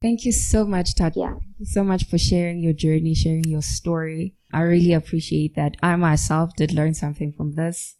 Thank 0.01 0.25
you 0.25 0.32
so 0.32 0.65
much, 0.65 0.95
Tati. 0.95 1.19
Yeah. 1.19 1.32
Thank 1.32 1.60
you 1.60 1.65
so 1.65 1.84
much 1.84 2.06
for 2.06 2.17
sharing 2.17 2.62
your 2.62 2.73
journey, 2.73 3.15
sharing 3.15 3.45
your 3.45 3.63
story. 3.63 4.36
I 4.53 4.62
really 4.62 4.93
appreciate 4.93 5.56
that. 5.56 5.75
I 5.82 5.95
myself 5.95 6.51
did 6.56 6.71
learn 6.71 6.93
something 6.93 7.34
from 7.36 7.53
this 7.53 7.95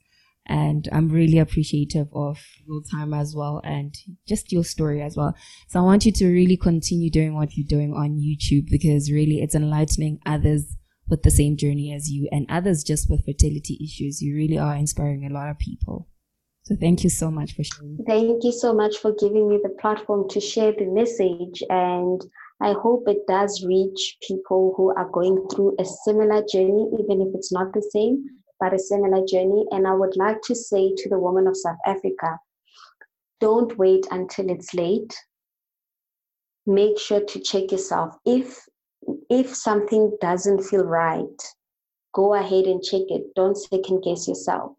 and 0.46 0.88
I'm 0.92 1.10
really 1.10 1.40
appreciative 1.40 2.08
of 2.14 2.40
your 2.66 2.82
time 2.90 3.14
as 3.14 3.36
well 3.36 3.62
and 3.64 3.94
just 4.28 4.52
your 4.52 4.64
story 4.64 5.02
as 5.02 5.18
well. 5.18 5.36
So 5.68 5.80
I 5.80 5.84
want 5.84 6.06
you 6.06 6.12
to 6.14 6.28
really 6.28 6.56
continue 6.56 7.10
doing 7.10 7.36
what 7.36 7.58
you're 7.58 7.68
doing 7.68 7.94
on 7.94 8.18
YouTube 8.18 8.70
because 8.70 9.12
really 9.12 9.42
it's 9.42 9.56
enlightening 9.56 10.20
others 10.26 10.78
with 11.10 11.24
the 11.24 11.32
same 11.32 11.58
journey 11.58 11.94
as 11.94 12.10
you 12.10 12.28
and 12.32 12.46
others 12.50 12.84
just 12.84 13.10
with 13.10 13.26
fertility 13.26 13.80
issues. 13.82 14.22
You 14.22 14.36
really 14.36 14.58
are 14.58 14.76
inspiring 14.76 15.26
a 15.26 15.34
lot 15.34 15.50
of 15.50 15.60
people. 15.60 16.08
So 16.64 16.76
thank 16.76 17.04
you 17.04 17.10
so 17.10 17.32
much 17.32 17.54
for 17.56 17.64
sharing. 17.64 17.98
Thank 18.06 18.44
you 18.44 18.52
so 18.52 18.74
much 18.74 18.98
for 18.98 19.14
giving 19.14 19.48
me 19.48 19.58
the 19.64 19.70
platform 19.80 20.28
to 20.30 20.42
share 20.42 20.74
the 20.74 20.86
message. 20.86 21.64
And 21.70 22.22
I 22.60 22.74
hope 22.74 23.04
it 23.08 23.26
does 23.28 23.64
reach 23.66 24.18
people 24.28 24.74
who 24.76 24.94
are 24.96 25.10
going 25.10 25.48
through 25.50 25.78
a 25.80 25.86
similar 25.86 26.44
journey, 26.52 26.90
even 27.00 27.22
if 27.22 27.34
it's 27.36 27.54
not 27.54 27.72
the 27.74 27.82
same, 27.94 28.26
but 28.60 28.74
a 28.74 28.80
similar 28.80 29.26
journey. 29.26 29.66
And 29.72 29.88
I 29.88 29.94
would 29.94 30.18
like 30.18 30.42
to 30.44 30.56
say 30.56 30.92
to 30.98 31.10
the 31.10 31.20
women 31.20 31.48
of 31.48 31.56
South 31.56 31.78
Africa 31.86 32.38
don't 33.40 33.78
wait 33.78 34.06
until 34.12 34.50
it's 34.50 34.74
late. 34.74 35.16
Make 36.66 37.00
sure 37.00 37.22
to 37.22 37.40
check 37.40 37.72
yourself. 37.72 38.18
If 38.26 38.60
if 39.30 39.56
something 39.56 40.16
doesn't 40.22 40.64
feel 40.64 40.84
right, 40.84 41.42
go 42.14 42.34
ahead 42.34 42.66
and 42.66 42.82
check 42.82 43.04
it. 43.10 43.24
Don't 43.36 43.56
second 43.56 44.04
guess 44.04 44.28
yourself. 44.28 44.74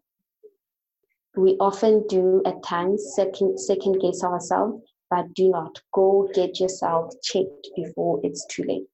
We 1.35 1.55
often 1.59 2.05
do 2.07 2.41
at 2.45 2.63
times 2.63 3.13
second 3.15 3.59
second 3.59 3.99
guess 4.01 4.23
ourselves, 4.23 4.83
but 5.09 5.33
do 5.35 5.49
not 5.49 5.79
go 5.93 6.29
get 6.33 6.59
yourself 6.59 7.13
checked 7.23 7.69
before 7.75 8.19
it's 8.23 8.45
too 8.47 8.63
late. 8.63 8.87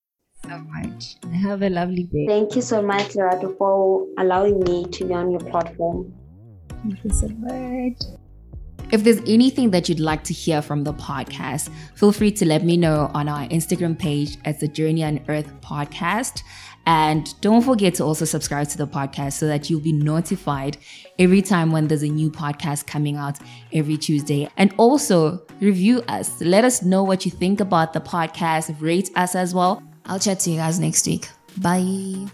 So 0.43 0.59
much. 0.59 1.15
Have 1.41 1.63
a 1.63 1.69
lovely 1.69 2.03
day. 2.03 2.27
Thank 2.27 2.55
you 2.55 2.61
so 2.61 2.81
much, 2.81 3.15
Lerato, 3.15 3.57
for 3.57 4.05
allowing 4.19 4.59
me 4.59 4.85
to 4.85 5.05
be 5.05 5.13
on 5.13 5.31
your 5.31 5.39
platform. 5.39 6.13
Thank 6.83 7.03
you 7.03 7.09
so 7.09 7.27
much. 7.29 7.97
If 8.95 9.03
there's 9.03 9.19
anything 9.27 9.71
that 9.71 9.89
you'd 9.89 9.99
like 9.99 10.23
to 10.23 10.33
hear 10.33 10.61
from 10.61 10.85
the 10.85 10.93
podcast, 10.93 11.69
feel 11.95 12.13
free 12.13 12.31
to 12.31 12.45
let 12.45 12.63
me 12.63 12.77
know 12.77 13.11
on 13.13 13.27
our 13.27 13.45
Instagram 13.49 13.99
page 13.99 14.37
at 14.45 14.61
the 14.61 14.69
Journey 14.69 15.01
Unearthed 15.01 15.49
podcast. 15.59 16.43
And 16.85 17.29
don't 17.41 17.61
forget 17.61 17.95
to 17.95 18.05
also 18.05 18.23
subscribe 18.23 18.69
to 18.69 18.77
the 18.77 18.87
podcast 18.87 19.33
so 19.33 19.47
that 19.47 19.69
you'll 19.69 19.81
be 19.81 19.91
notified 19.91 20.77
every 21.19 21.41
time 21.41 21.73
when 21.73 21.89
there's 21.89 22.03
a 22.03 22.07
new 22.07 22.31
podcast 22.31 22.87
coming 22.87 23.17
out 23.17 23.37
every 23.73 23.97
Tuesday. 23.97 24.47
And 24.55 24.73
also 24.77 25.45
review 25.59 26.01
us. 26.07 26.39
Let 26.39 26.63
us 26.63 26.81
know 26.81 27.03
what 27.03 27.25
you 27.25 27.31
think 27.31 27.59
about 27.59 27.91
the 27.91 27.99
podcast. 27.99 28.73
Rate 28.79 29.09
us 29.17 29.35
as 29.35 29.53
well. 29.53 29.83
I'll 30.05 30.19
chat 30.19 30.39
to 30.41 30.51
you 30.51 30.55
guys 30.55 30.79
next 30.79 31.05
week. 31.05 31.27
Bye. 31.57 32.27